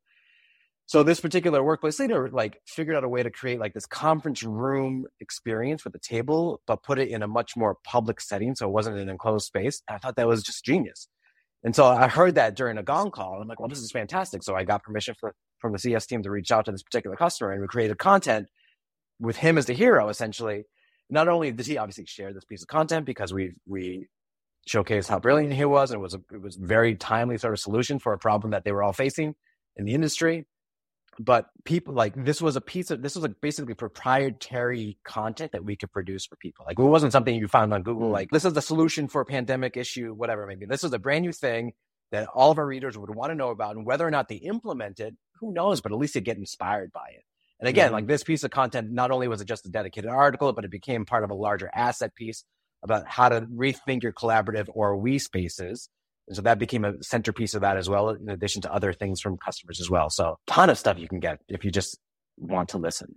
So 0.86 1.04
this 1.04 1.20
particular 1.20 1.64
workplace 1.64 2.00
leader 2.00 2.30
like 2.32 2.60
figured 2.66 2.96
out 2.96 3.04
a 3.04 3.10
way 3.10 3.22
to 3.22 3.30
create 3.30 3.60
like 3.60 3.74
this 3.74 3.86
conference 3.86 4.42
room 4.42 5.06
experience 5.20 5.84
with 5.84 5.94
a 5.94 6.00
table, 6.00 6.62
but 6.66 6.82
put 6.82 6.98
it 6.98 7.10
in 7.10 7.22
a 7.22 7.28
much 7.28 7.56
more 7.56 7.78
public 7.84 8.20
setting. 8.20 8.56
So 8.56 8.68
it 8.68 8.72
wasn't 8.72 8.98
an 8.98 9.08
enclosed 9.08 9.46
space. 9.46 9.84
I 9.88 10.00
thought 10.00 10.16
that 10.16 10.28
was 10.28 10.42
just 10.42 10.66
genius. 10.66 11.08
And 11.64 11.76
so 11.76 11.86
I 11.86 12.08
heard 12.08 12.36
that 12.36 12.56
during 12.56 12.78
a 12.78 12.84
gong 12.84 13.12
call. 13.12 13.40
I'm 13.40 13.48
like, 13.48 13.60
well, 13.60 13.70
this 13.70 13.80
is 13.80 13.92
fantastic. 13.92 14.42
So 14.44 14.56
I 14.56 14.64
got 14.64 14.82
permission 14.82 15.14
for, 15.20 15.36
from 15.60 15.74
the 15.74 15.80
CS 15.80 16.08
team 16.08 16.24
to 16.24 16.32
reach 16.32 16.52
out 16.52 16.66
to 16.66 16.72
this 16.72 16.84
particular 16.84 17.16
customer 17.16 17.52
and 17.52 17.62
we 17.62 17.68
created 17.68 17.98
content 17.98 18.48
with 19.20 19.36
him 19.36 19.58
as 19.58 19.66
the 19.68 19.74
hero, 19.74 20.10
essentially, 20.10 20.64
not 21.10 21.28
only 21.28 21.52
did 21.52 21.66
he 21.66 21.78
obviously 21.78 22.06
share 22.06 22.34
this 22.34 22.46
piece 22.46 22.62
of 22.62 22.68
content 22.68 23.06
because 23.06 23.34
we 23.34 23.54
we 23.66 24.08
showcased 24.68 25.08
how 25.08 25.20
brilliant 25.20 25.54
he 25.54 25.66
was, 25.66 25.92
and 25.92 26.00
it 26.00 26.02
was 26.02 26.14
a, 26.14 26.22
it 26.32 26.42
was 26.42 26.56
very 26.56 26.96
timely 26.96 27.38
sort 27.38 27.54
of 27.54 27.60
solution 27.60 28.00
for 28.00 28.14
a 28.14 28.20
problem 28.20 28.52
that 28.52 28.64
they 28.64 28.72
were 28.72 28.84
all 28.84 28.94
facing 28.94 29.36
in 29.76 29.86
the 29.86 29.94
industry. 29.94 30.46
but 31.20 31.48
people 31.66 31.94
like 31.94 32.14
this 32.16 32.42
was 32.42 32.56
a 32.56 32.62
piece 32.62 32.92
of 32.92 33.02
this 33.02 33.16
was 33.16 33.24
like 33.24 33.42
basically 33.42 33.74
proprietary 33.74 34.98
content 35.04 35.52
that 35.52 35.66
we 35.66 35.76
could 35.76 35.92
produce 35.92 36.26
for 36.26 36.38
people. 36.38 36.66
Like 36.66 36.80
it 36.80 36.84
wasn't 36.84 37.12
something 37.12 37.36
you 37.36 37.48
found 37.50 37.74
on 37.74 37.84
Google. 37.84 38.10
Mm. 38.10 38.14
Like 38.14 38.30
this 38.32 38.46
is 38.46 38.54
the 38.54 38.62
solution 38.62 39.08
for 39.10 39.22
a 39.22 39.26
pandemic 39.26 39.76
issue, 39.76 40.14
whatever 40.14 40.48
maybe. 40.48 40.66
This 40.66 40.84
is 40.84 40.94
a 40.94 41.00
brand 41.00 41.26
new 41.26 41.34
thing 41.34 41.74
that 42.12 42.28
all 42.34 42.52
of 42.52 42.58
our 42.58 42.66
readers 42.66 42.98
would 42.98 43.14
want 43.14 43.32
to 43.32 43.36
know 43.36 43.50
about, 43.50 43.76
and 43.76 43.86
whether 43.86 44.08
or 44.08 44.12
not 44.12 44.30
they 44.30 44.36
implement 44.36 45.00
it, 45.00 45.14
who 45.40 45.54
knows? 45.54 45.82
But 45.82 45.92
at 45.92 45.98
least 45.98 46.14
they 46.14 46.22
get 46.22 46.38
inspired 46.38 46.92
by 46.92 47.08
it. 47.16 47.24
And 47.60 47.68
again, 47.68 47.92
like 47.92 48.08
this 48.08 48.24
piece 48.24 48.44
of 48.44 48.52
content, 48.52 48.92
not 48.92 49.12
only 49.12 49.28
was 49.28 49.42
it 49.42 49.46
just 49.46 49.66
a 49.66 49.70
dedicated 49.70 50.10
article, 50.10 50.54
but 50.54 50.64
it 50.64 50.72
became 50.72 51.06
part 51.06 51.24
of 51.24 51.30
a 51.30 51.36
larger 51.36 51.70
asset 51.74 52.16
piece 52.16 52.44
about 52.84 53.06
how 53.08 53.28
to 53.28 53.42
rethink 53.42 54.04
your 54.04 54.14
collaborative 54.14 54.70
or 54.74 54.96
we 54.98 55.20
spaces 55.20 55.90
and 56.30 56.36
so 56.36 56.44
that 56.44 56.60
became 56.60 56.86
a 56.86 56.94
centerpiece 57.02 57.56
of 57.56 57.62
that 57.62 57.76
as 57.76 57.90
well, 57.90 58.10
in 58.10 58.30
addition 58.30 58.62
to 58.62 58.74
other 58.74 58.94
things 58.94 59.20
from 59.20 59.38
customers 59.38 59.82
as 59.82 59.90
well. 59.90 60.12
So 60.12 60.38
ton 60.46 60.70
of 60.70 60.78
stuff 60.78 61.00
you 61.00 61.08
can 61.08 61.20
get 61.20 61.40
if 61.50 61.66
you 61.66 61.72
just 61.72 61.98
want 62.38 62.70
to 62.70 62.78
listen. 62.78 63.16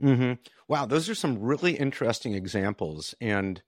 Mm-hmm. 0.00 0.34
Wow, 0.68 0.86
those 0.86 1.08
are 1.08 1.16
some 1.16 1.40
really 1.40 1.72
interesting 1.72 2.34
examples. 2.34 3.14
And 3.20 3.60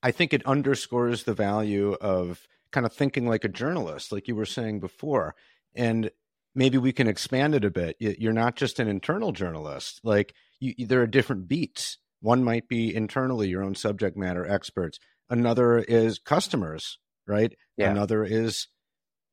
I 0.00 0.12
think 0.12 0.32
it 0.32 0.46
underscores 0.46 1.24
the 1.24 1.34
value 1.34 1.94
of 1.94 2.46
kind 2.70 2.86
of 2.86 2.92
thinking 2.92 3.26
like 3.26 3.44
a 3.44 3.48
journalist, 3.48 4.12
like 4.12 4.28
you 4.28 4.36
were 4.36 4.46
saying 4.46 4.78
before. 4.78 5.34
And 5.74 6.10
maybe 6.58 6.76
we 6.76 6.92
can 6.92 7.08
expand 7.08 7.54
it 7.54 7.64
a 7.64 7.70
bit. 7.70 7.96
You're 7.98 8.32
not 8.32 8.56
just 8.56 8.80
an 8.80 8.88
internal 8.88 9.32
journalist, 9.32 10.00
like 10.02 10.34
you, 10.60 10.86
there 10.86 11.00
are 11.00 11.06
different 11.06 11.48
beats. 11.48 11.98
One 12.20 12.42
might 12.42 12.68
be 12.68 12.94
internally 12.94 13.48
your 13.48 13.62
own 13.62 13.76
subject 13.76 14.16
matter 14.16 14.46
experts, 14.46 14.98
another 15.30 15.78
is 15.78 16.18
customers 16.18 16.98
right? 17.28 17.54
Yeah. 17.76 17.90
Another 17.90 18.24
is 18.24 18.66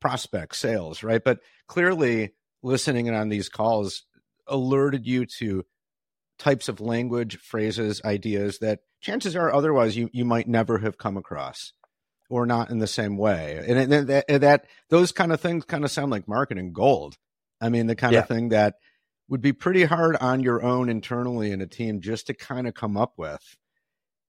prospect 0.00 0.54
sales, 0.54 1.02
right? 1.02 1.24
But 1.24 1.40
clearly, 1.66 2.34
listening 2.62 3.06
in 3.06 3.14
on 3.14 3.30
these 3.30 3.48
calls 3.48 4.04
alerted 4.46 5.06
you 5.06 5.26
to 5.38 5.64
types 6.38 6.68
of 6.68 6.80
language, 6.80 7.38
phrases, 7.38 8.02
ideas 8.04 8.58
that 8.58 8.80
chances 9.00 9.34
are 9.34 9.52
otherwise 9.52 9.96
you, 9.96 10.10
you 10.12 10.24
might 10.24 10.46
never 10.46 10.78
have 10.78 10.98
come 10.98 11.16
across 11.16 11.72
or 12.28 12.46
not 12.46 12.70
in 12.70 12.78
the 12.78 12.86
same 12.86 13.16
way. 13.16 13.64
And, 13.66 13.92
and 13.92 14.08
that, 14.08 14.26
that, 14.28 14.66
those 14.90 15.12
kind 15.12 15.32
of 15.32 15.40
things 15.40 15.64
kind 15.64 15.84
of 15.84 15.90
sound 15.90 16.10
like 16.10 16.28
marketing 16.28 16.72
gold. 16.72 17.16
I 17.60 17.68
mean, 17.68 17.86
the 17.86 17.96
kind 17.96 18.12
yeah. 18.12 18.20
of 18.20 18.28
thing 18.28 18.50
that 18.50 18.76
would 19.28 19.40
be 19.40 19.52
pretty 19.52 19.84
hard 19.84 20.16
on 20.16 20.42
your 20.42 20.62
own 20.62 20.88
internally 20.88 21.50
in 21.50 21.60
a 21.60 21.66
team 21.66 22.00
just 22.00 22.26
to 22.28 22.34
kind 22.34 22.66
of 22.66 22.74
come 22.74 22.96
up 22.96 23.14
with. 23.16 23.56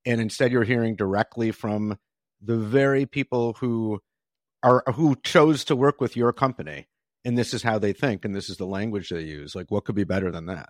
And 0.04 0.20
instead, 0.20 0.52
you're 0.52 0.64
hearing 0.64 0.96
directly 0.96 1.50
from 1.50 1.98
the 2.40 2.56
very 2.56 3.06
people 3.06 3.54
who 3.54 4.00
are 4.62 4.82
who 4.94 5.16
chose 5.22 5.64
to 5.64 5.76
work 5.76 6.00
with 6.00 6.16
your 6.16 6.32
company 6.32 6.86
and 7.24 7.36
this 7.36 7.52
is 7.54 7.62
how 7.62 7.78
they 7.78 7.92
think 7.92 8.24
and 8.24 8.34
this 8.34 8.48
is 8.48 8.56
the 8.56 8.66
language 8.66 9.08
they 9.08 9.22
use 9.22 9.54
like 9.54 9.70
what 9.70 9.84
could 9.84 9.94
be 9.94 10.04
better 10.04 10.30
than 10.30 10.46
that 10.46 10.68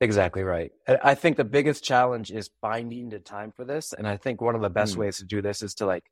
exactly 0.00 0.42
right 0.42 0.72
i 1.02 1.14
think 1.14 1.36
the 1.36 1.44
biggest 1.44 1.84
challenge 1.84 2.30
is 2.30 2.50
finding 2.60 3.08
the 3.08 3.18
time 3.18 3.52
for 3.52 3.64
this 3.64 3.92
and 3.92 4.06
i 4.06 4.16
think 4.16 4.40
one 4.40 4.54
of 4.54 4.62
the 4.62 4.70
best 4.70 4.94
mm. 4.94 4.98
ways 4.98 5.18
to 5.18 5.24
do 5.24 5.42
this 5.42 5.62
is 5.62 5.74
to 5.74 5.86
like 5.86 6.04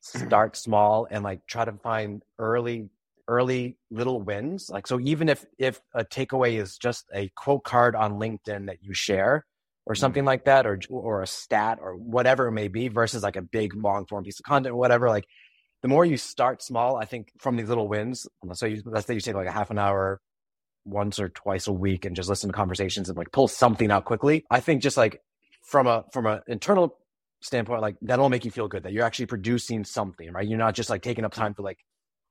start 0.00 0.56
small 0.56 1.06
and 1.10 1.24
like 1.24 1.46
try 1.46 1.64
to 1.64 1.72
find 1.72 2.22
early 2.38 2.88
early 3.26 3.76
little 3.90 4.22
wins 4.22 4.70
like 4.70 4.86
so 4.86 4.98
even 5.00 5.28
if 5.28 5.44
if 5.58 5.80
a 5.94 6.02
takeaway 6.04 6.58
is 6.60 6.78
just 6.78 7.04
a 7.14 7.30
quote 7.36 7.62
card 7.62 7.94
on 7.94 8.14
linkedin 8.14 8.66
that 8.66 8.78
you 8.82 8.94
share 8.94 9.44
or 9.88 9.94
mm-hmm. 9.94 10.00
something 10.00 10.24
like 10.24 10.44
that, 10.44 10.66
or 10.66 10.78
or 10.90 11.22
a 11.22 11.26
stat 11.26 11.78
or 11.80 11.96
whatever 11.96 12.46
it 12.46 12.52
may 12.52 12.68
be, 12.68 12.88
versus 12.88 13.22
like 13.22 13.36
a 13.36 13.42
big 13.42 13.74
long 13.74 14.06
form 14.06 14.22
piece 14.22 14.38
of 14.38 14.44
content 14.44 14.74
or 14.74 14.78
whatever. 14.78 15.08
Like 15.08 15.26
the 15.82 15.88
more 15.88 16.04
you 16.04 16.16
start 16.16 16.62
small, 16.62 16.96
I 16.96 17.06
think 17.06 17.32
from 17.38 17.56
these 17.56 17.68
little 17.68 17.88
wins. 17.88 18.26
So 18.52 18.66
you, 18.66 18.82
let's 18.84 19.06
say 19.06 19.14
you 19.14 19.20
take 19.20 19.34
like 19.34 19.48
a 19.48 19.52
half 19.52 19.70
an 19.70 19.78
hour 19.78 20.20
once 20.84 21.18
or 21.18 21.30
twice 21.30 21.66
a 21.66 21.72
week 21.72 22.04
and 22.04 22.14
just 22.14 22.28
listen 22.28 22.50
to 22.50 22.54
conversations 22.54 23.08
and 23.08 23.18
like 23.18 23.32
pull 23.32 23.48
something 23.48 23.90
out 23.90 24.04
quickly. 24.04 24.44
I 24.50 24.60
think 24.60 24.82
just 24.82 24.96
like 24.96 25.22
from 25.64 25.86
a 25.86 26.04
from 26.12 26.26
an 26.26 26.42
internal 26.46 26.98
standpoint, 27.40 27.82
like 27.82 27.96
that'll 28.02 28.28
make 28.28 28.44
you 28.44 28.50
feel 28.50 28.68
good 28.68 28.82
that 28.82 28.92
you're 28.92 29.04
actually 29.04 29.26
producing 29.26 29.84
something, 29.84 30.32
right? 30.32 30.46
You're 30.46 30.58
not 30.58 30.74
just 30.74 30.90
like 30.90 31.02
taking 31.02 31.24
up 31.24 31.32
time 31.32 31.54
to 31.54 31.62
like 31.62 31.78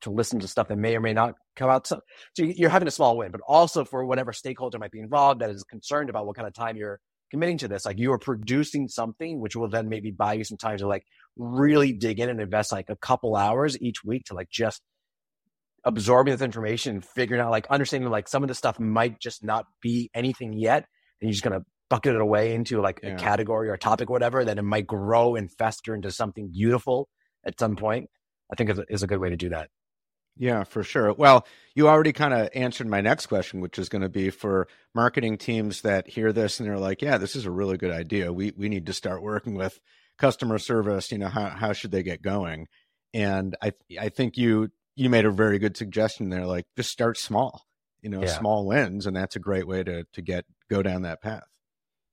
to 0.01 0.11
listen 0.11 0.39
to 0.39 0.47
stuff 0.47 0.67
that 0.67 0.77
may 0.77 0.95
or 0.95 1.01
may 1.01 1.13
not 1.13 1.35
come 1.55 1.69
out. 1.69 1.87
So, 1.87 2.01
so 2.35 2.43
you're 2.43 2.69
having 2.69 2.87
a 2.87 2.91
small 2.91 3.17
win, 3.17 3.31
but 3.31 3.41
also 3.47 3.83
for 3.83 4.05
whatever 4.05 4.33
stakeholder 4.33 4.77
might 4.77 4.91
be 4.91 4.99
involved 4.99 5.41
that 5.41 5.49
is 5.49 5.63
concerned 5.63 6.09
about 6.09 6.25
what 6.25 6.35
kind 6.35 6.47
of 6.47 6.53
time 6.53 6.77
you're 6.77 6.99
committing 7.31 7.57
to 7.59 7.67
this. 7.67 7.85
Like 7.85 7.97
you 7.97 8.11
are 8.11 8.19
producing 8.19 8.87
something 8.87 9.39
which 9.39 9.55
will 9.55 9.69
then 9.69 9.89
maybe 9.89 10.11
buy 10.11 10.33
you 10.33 10.43
some 10.43 10.57
time 10.57 10.77
to 10.77 10.87
like 10.87 11.03
really 11.35 11.93
dig 11.93 12.19
in 12.19 12.29
and 12.29 12.39
invest 12.39 12.71
like 12.71 12.89
a 12.89 12.95
couple 12.95 13.35
hours 13.35 13.79
each 13.81 14.03
week 14.03 14.25
to 14.25 14.33
like 14.33 14.49
just 14.49 14.81
absorbing 15.83 16.33
this 16.33 16.41
information 16.41 16.95
and 16.95 17.05
figuring 17.05 17.41
out 17.41 17.51
like 17.51 17.67
understanding 17.67 18.09
like 18.09 18.27
some 18.27 18.43
of 18.43 18.49
the 18.49 18.55
stuff 18.55 18.79
might 18.79 19.19
just 19.19 19.43
not 19.43 19.65
be 19.81 20.09
anything 20.13 20.53
yet. 20.53 20.85
And 21.21 21.29
you're 21.29 21.31
just 21.31 21.43
gonna 21.43 21.65
bucket 21.89 22.15
it 22.15 22.21
away 22.21 22.53
into 22.53 22.81
like 22.81 22.99
yeah. 23.03 23.11
a 23.11 23.17
category 23.17 23.69
or 23.69 23.73
a 23.73 23.79
topic 23.79 24.09
or 24.09 24.13
whatever, 24.13 24.43
then 24.43 24.57
it 24.57 24.63
might 24.63 24.87
grow 24.87 25.35
and 25.35 25.51
fester 25.51 25.95
into 25.95 26.11
something 26.11 26.49
beautiful 26.51 27.09
at 27.45 27.59
some 27.59 27.75
point. 27.75 28.09
I 28.51 28.55
think 28.55 28.69
is 28.69 28.79
a, 28.79 28.85
is 28.89 29.03
a 29.03 29.07
good 29.07 29.19
way 29.19 29.29
to 29.29 29.37
do 29.37 29.49
that. 29.49 29.69
Yeah, 30.39 30.63
for 30.63 30.83
sure. 30.83 31.13
Well, 31.13 31.47
you 31.75 31.87
already 31.87 32.13
kind 32.13 32.33
of 32.33 32.49
answered 32.53 32.87
my 32.87 33.01
next 33.01 33.25
question, 33.25 33.59
which 33.59 33.79
is 33.79 33.89
going 33.89 34.03
to 34.03 34.09
be 34.09 34.29
for 34.29 34.67
marketing 34.93 35.37
teams 35.37 35.81
that 35.81 36.07
hear 36.07 36.31
this 36.31 36.59
and 36.59 36.69
they're 36.69 36.77
like, 36.77 37.01
"Yeah, 37.01 37.17
this 37.17 37.35
is 37.35 37.45
a 37.45 37.51
really 37.51 37.77
good 37.77 37.91
idea. 37.91 38.31
We 38.31 38.53
we 38.55 38.69
need 38.69 38.85
to 38.85 38.93
start 38.93 39.23
working 39.23 39.55
with 39.55 39.79
customer 40.17 40.59
service. 40.59 41.11
You 41.11 41.17
know, 41.17 41.27
how 41.27 41.49
how 41.49 41.73
should 41.73 41.91
they 41.91 42.03
get 42.03 42.21
going?" 42.21 42.67
And 43.13 43.55
I 43.61 43.73
I 43.99 44.09
think 44.09 44.37
you 44.37 44.69
you 44.95 45.09
made 45.09 45.25
a 45.25 45.31
very 45.31 45.59
good 45.59 45.75
suggestion 45.77 46.29
there. 46.29 46.45
Like, 46.45 46.65
just 46.75 46.91
start 46.91 47.17
small. 47.17 47.65
You 48.01 48.09
know, 48.09 48.21
yeah. 48.21 48.37
small 48.37 48.67
wins, 48.67 49.07
and 49.07 49.15
that's 49.15 49.35
a 49.35 49.39
great 49.39 49.67
way 49.67 49.83
to 49.83 50.05
to 50.13 50.21
get 50.21 50.45
go 50.69 50.83
down 50.83 51.01
that 51.01 51.21
path. 51.21 51.47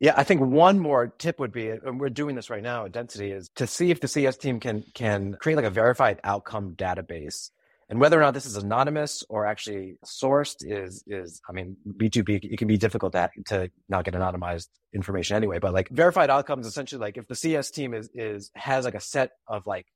Yeah, 0.05 0.13
I 0.19 0.23
think 0.23 0.43
one 0.43 0.79
more 0.79 1.07
tip 1.07 1.41
would 1.41 1.51
be, 1.51 1.71
and 1.71 1.99
we're 1.99 2.11
doing 2.11 2.37
this 2.37 2.51
right 2.51 2.63
now 2.63 2.85
at 2.85 2.93
Density, 2.93 3.31
is 3.31 3.49
to 3.57 3.67
see 3.67 3.91
if 3.91 4.01
the 4.01 4.07
CS 4.07 4.37
team 4.37 4.61
can 4.61 4.85
can 4.93 5.33
create 5.41 5.57
like 5.57 5.65
a 5.65 5.71
verified 5.71 6.21
outcome 6.23 6.75
database 6.77 7.49
and 7.89 7.99
whether 7.99 8.19
or 8.19 8.21
not 8.21 8.35
this 8.35 8.45
is 8.45 8.59
anonymous 8.59 9.25
or 9.31 9.47
actually 9.47 9.97
sourced 10.05 10.57
is 10.61 11.03
is 11.07 11.41
I 11.49 11.53
mean 11.53 11.79
B2B 11.89 12.53
it 12.53 12.59
can 12.59 12.69
be 12.69 12.77
difficult 12.77 13.15
to, 13.15 13.31
to 13.47 13.71
not 13.89 14.05
get 14.05 14.13
anonymized 14.13 14.69
information 14.95 15.39
anyway. 15.39 15.59
But 15.59 15.73
like 15.73 15.89
verified 15.89 16.29
outcomes 16.29 16.67
essentially 16.67 17.01
like 17.01 17.17
if 17.17 17.27
the 17.27 17.35
CS 17.35 17.71
team 17.71 17.95
is 17.95 18.11
is 18.13 18.51
has 18.57 18.85
like 18.85 18.95
a 18.95 19.01
set 19.01 19.31
of 19.49 19.67
like 19.67 19.87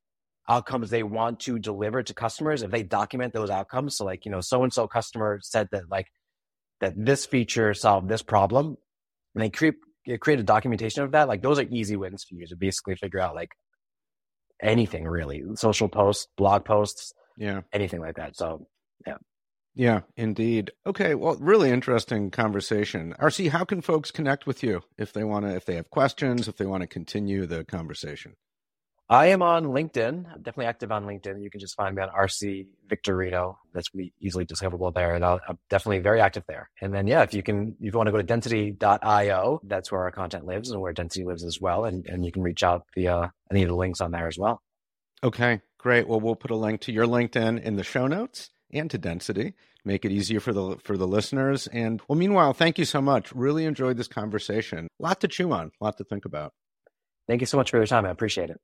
outcomes 0.49 0.89
they 0.89 1.03
want 1.03 1.41
to 1.41 1.59
deliver 1.59 2.03
to 2.03 2.15
customers, 2.15 2.63
if 2.63 2.71
they 2.71 2.83
document 2.83 3.35
those 3.35 3.51
outcomes, 3.51 3.97
so 3.97 4.07
like, 4.07 4.25
you 4.25 4.33
know, 4.33 4.41
so 4.41 4.63
and 4.63 4.73
so 4.73 4.89
customer 4.89 5.39
said 5.43 5.69
that 5.73 5.91
like 5.91 6.07
that 6.81 6.95
this 6.97 7.27
feature 7.27 7.75
solved 7.75 8.09
this 8.09 8.23
problem, 8.23 8.79
and 9.35 9.45
they 9.45 9.51
create 9.51 9.75
create 10.17 10.41
a 10.41 10.45
documentation 10.45 11.03
of 11.03 11.11
that, 11.13 11.29
like 11.29 11.43
those 11.43 11.59
are 11.59 11.67
easy 11.71 11.97
wins 11.97 12.25
for 12.25 12.35
you 12.35 12.47
to 12.47 12.57
basically 12.57 12.97
figure 12.97 13.21
out 13.21 13.35
like 13.35 13.51
anything 14.63 15.05
really. 15.05 15.43
Social 15.55 15.89
posts, 15.89 16.29
blog 16.37 16.65
posts, 16.65 17.13
yeah. 17.37 17.63
anything 17.73 18.01
like 18.01 18.17
that. 18.17 18.37
So 18.37 18.67
yeah. 19.07 19.17
Yeah 19.75 20.01
indeed. 20.17 20.71
Okay 20.87 21.15
well 21.15 21.37
really 21.39 21.71
interesting 21.71 22.31
conversation. 22.31 23.15
Rc 23.21 23.49
how 23.51 23.65
can 23.65 23.83
folks 23.83 24.11
connect 24.11 24.47
with 24.47 24.63
you 24.63 24.83
if 24.97 25.13
they 25.13 25.25
want 25.25 25.45
to 25.45 25.55
if 25.55 25.65
they 25.67 25.77
have 25.77 25.91
questions 25.91 26.49
if 26.49 26.57
they 26.57 26.67
want 26.67 26.83
to 26.83 26.87
continue 26.87 27.47
the 27.47 27.65
conversation 27.65 28.35
i 29.11 29.27
am 29.27 29.43
on 29.43 29.65
linkedin 29.67 30.31
i'm 30.33 30.43
definitely 30.43 30.67
active 30.67 30.93
on 30.93 31.05
linkedin 31.05 31.43
you 31.43 31.51
can 31.51 31.61
just 31.61 31.77
find 31.77 31.95
me 31.95 32.03
on 32.03 32.09
rc 32.11 32.67
victorino 32.89 33.57
that's 33.73 33.91
easily 34.21 34.45
discoverable 34.45 34.91
there 34.91 35.15
and 35.15 35.25
i 35.25 35.39
am 35.49 35.59
definitely 35.69 35.99
very 35.99 36.21
active 36.21 36.45
there 36.49 36.71
and 36.81 36.93
then 36.93 37.07
yeah 37.07 37.23
if 37.23 37.35
you 37.35 37.43
can 37.43 37.77
if 37.81 37.93
you 37.93 37.99
want 37.99 38.07
to 38.07 38.13
go 38.13 38.19
to 38.19 38.23
density.io 38.23 39.61
that's 39.65 39.91
where 39.93 40.03
our 40.03 40.11
content 40.11 40.47
lives 40.47 40.71
and 40.71 40.81
where 40.81 40.93
density 40.93 41.25
lives 41.25 41.45
as 41.45 41.61
well 41.61 41.85
and, 41.85 42.07
and 42.07 42.25
you 42.25 42.33
can 42.33 42.43
reach 42.43 42.63
out 42.63 42.87
via 42.95 43.33
any 43.51 43.63
of 43.63 43.69
the 43.69 43.77
links 43.77 44.01
on 44.01 44.11
there 44.11 44.29
as 44.29 44.39
well 44.39 44.63
Okay, 45.23 45.61
great. 45.79 46.07
Well, 46.07 46.21
we'll 46.21 46.37
put 46.37 46.51
a 46.51 46.57
link 46.57 46.81
to 46.83 46.93
your 46.93 47.07
LinkedIn 47.07 47.63
in 47.63 47.77
the 47.77 47.83
show 47.83 48.07
notes 48.07 48.51
and 48.73 48.91
to 48.91 48.99
Density. 48.99 49.55
Make 49.85 50.05
it 50.05 50.13
easier 50.13 50.41
for 50.41 50.53
the 50.53 50.77
for 50.83 50.97
the 50.97 51.09
listeners. 51.09 51.67
And 51.69 52.01
well, 52.09 52.19
meanwhile, 52.19 52.53
thank 52.53 52.79
you 52.79 52.85
so 52.85 53.01
much. 53.01 53.33
Really 53.33 53.65
enjoyed 53.65 53.97
this 53.97 54.09
conversation. 54.09 54.87
A 55.01 55.03
lot 55.03 55.21
to 55.23 55.29
chew 55.29 55.51
on, 55.53 55.73
a 55.81 55.85
lot 55.85 55.97
to 55.99 56.05
think 56.05 56.25
about. 56.25 56.53
Thank 57.27 57.41
you 57.41 57.47
so 57.47 57.57
much 57.57 57.71
for 57.71 57.79
your 57.79 57.87
time. 57.87 58.07
I 58.07 58.11
appreciate 58.11 58.51
it. 58.51 58.61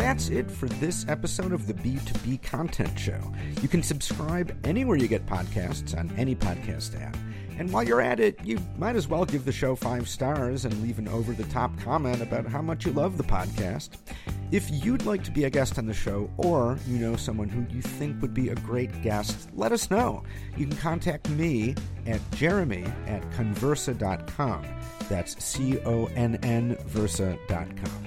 That's 0.00 0.30
it 0.30 0.50
for 0.50 0.66
this 0.66 1.04
episode 1.08 1.52
of 1.52 1.66
the 1.66 1.74
B2B 1.74 2.42
Content 2.42 2.98
Show. 2.98 3.20
You 3.60 3.68
can 3.68 3.82
subscribe 3.82 4.56
anywhere 4.64 4.96
you 4.96 5.06
get 5.06 5.26
podcasts 5.26 5.94
on 5.94 6.10
any 6.16 6.34
podcast 6.34 6.98
app. 6.98 7.18
And 7.58 7.70
while 7.70 7.82
you're 7.82 8.00
at 8.00 8.18
it, 8.18 8.42
you 8.42 8.58
might 8.78 8.96
as 8.96 9.08
well 9.08 9.26
give 9.26 9.44
the 9.44 9.52
show 9.52 9.76
five 9.76 10.08
stars 10.08 10.64
and 10.64 10.82
leave 10.82 10.98
an 10.98 11.06
over 11.06 11.34
the 11.34 11.44
top 11.44 11.78
comment 11.80 12.22
about 12.22 12.46
how 12.46 12.62
much 12.62 12.86
you 12.86 12.92
love 12.92 13.18
the 13.18 13.24
podcast. 13.24 13.90
If 14.50 14.70
you'd 14.70 15.04
like 15.04 15.22
to 15.24 15.30
be 15.30 15.44
a 15.44 15.50
guest 15.50 15.76
on 15.76 15.84
the 15.84 15.92
show, 15.92 16.30
or 16.38 16.78
you 16.88 16.96
know 16.96 17.14
someone 17.16 17.50
who 17.50 17.66
you 17.70 17.82
think 17.82 18.22
would 18.22 18.32
be 18.32 18.48
a 18.48 18.54
great 18.54 19.02
guest, 19.02 19.50
let 19.52 19.70
us 19.70 19.90
know. 19.90 20.22
You 20.56 20.66
can 20.66 20.78
contact 20.78 21.28
me 21.28 21.74
at 22.06 22.22
jeremy 22.32 22.86
at 23.06 23.20
connversa.com. 23.32 24.64
That's 25.10 25.44
C 25.44 25.78
O 25.80 26.06
N 26.16 26.36
N 26.42 26.78
Versa.com. 26.86 28.06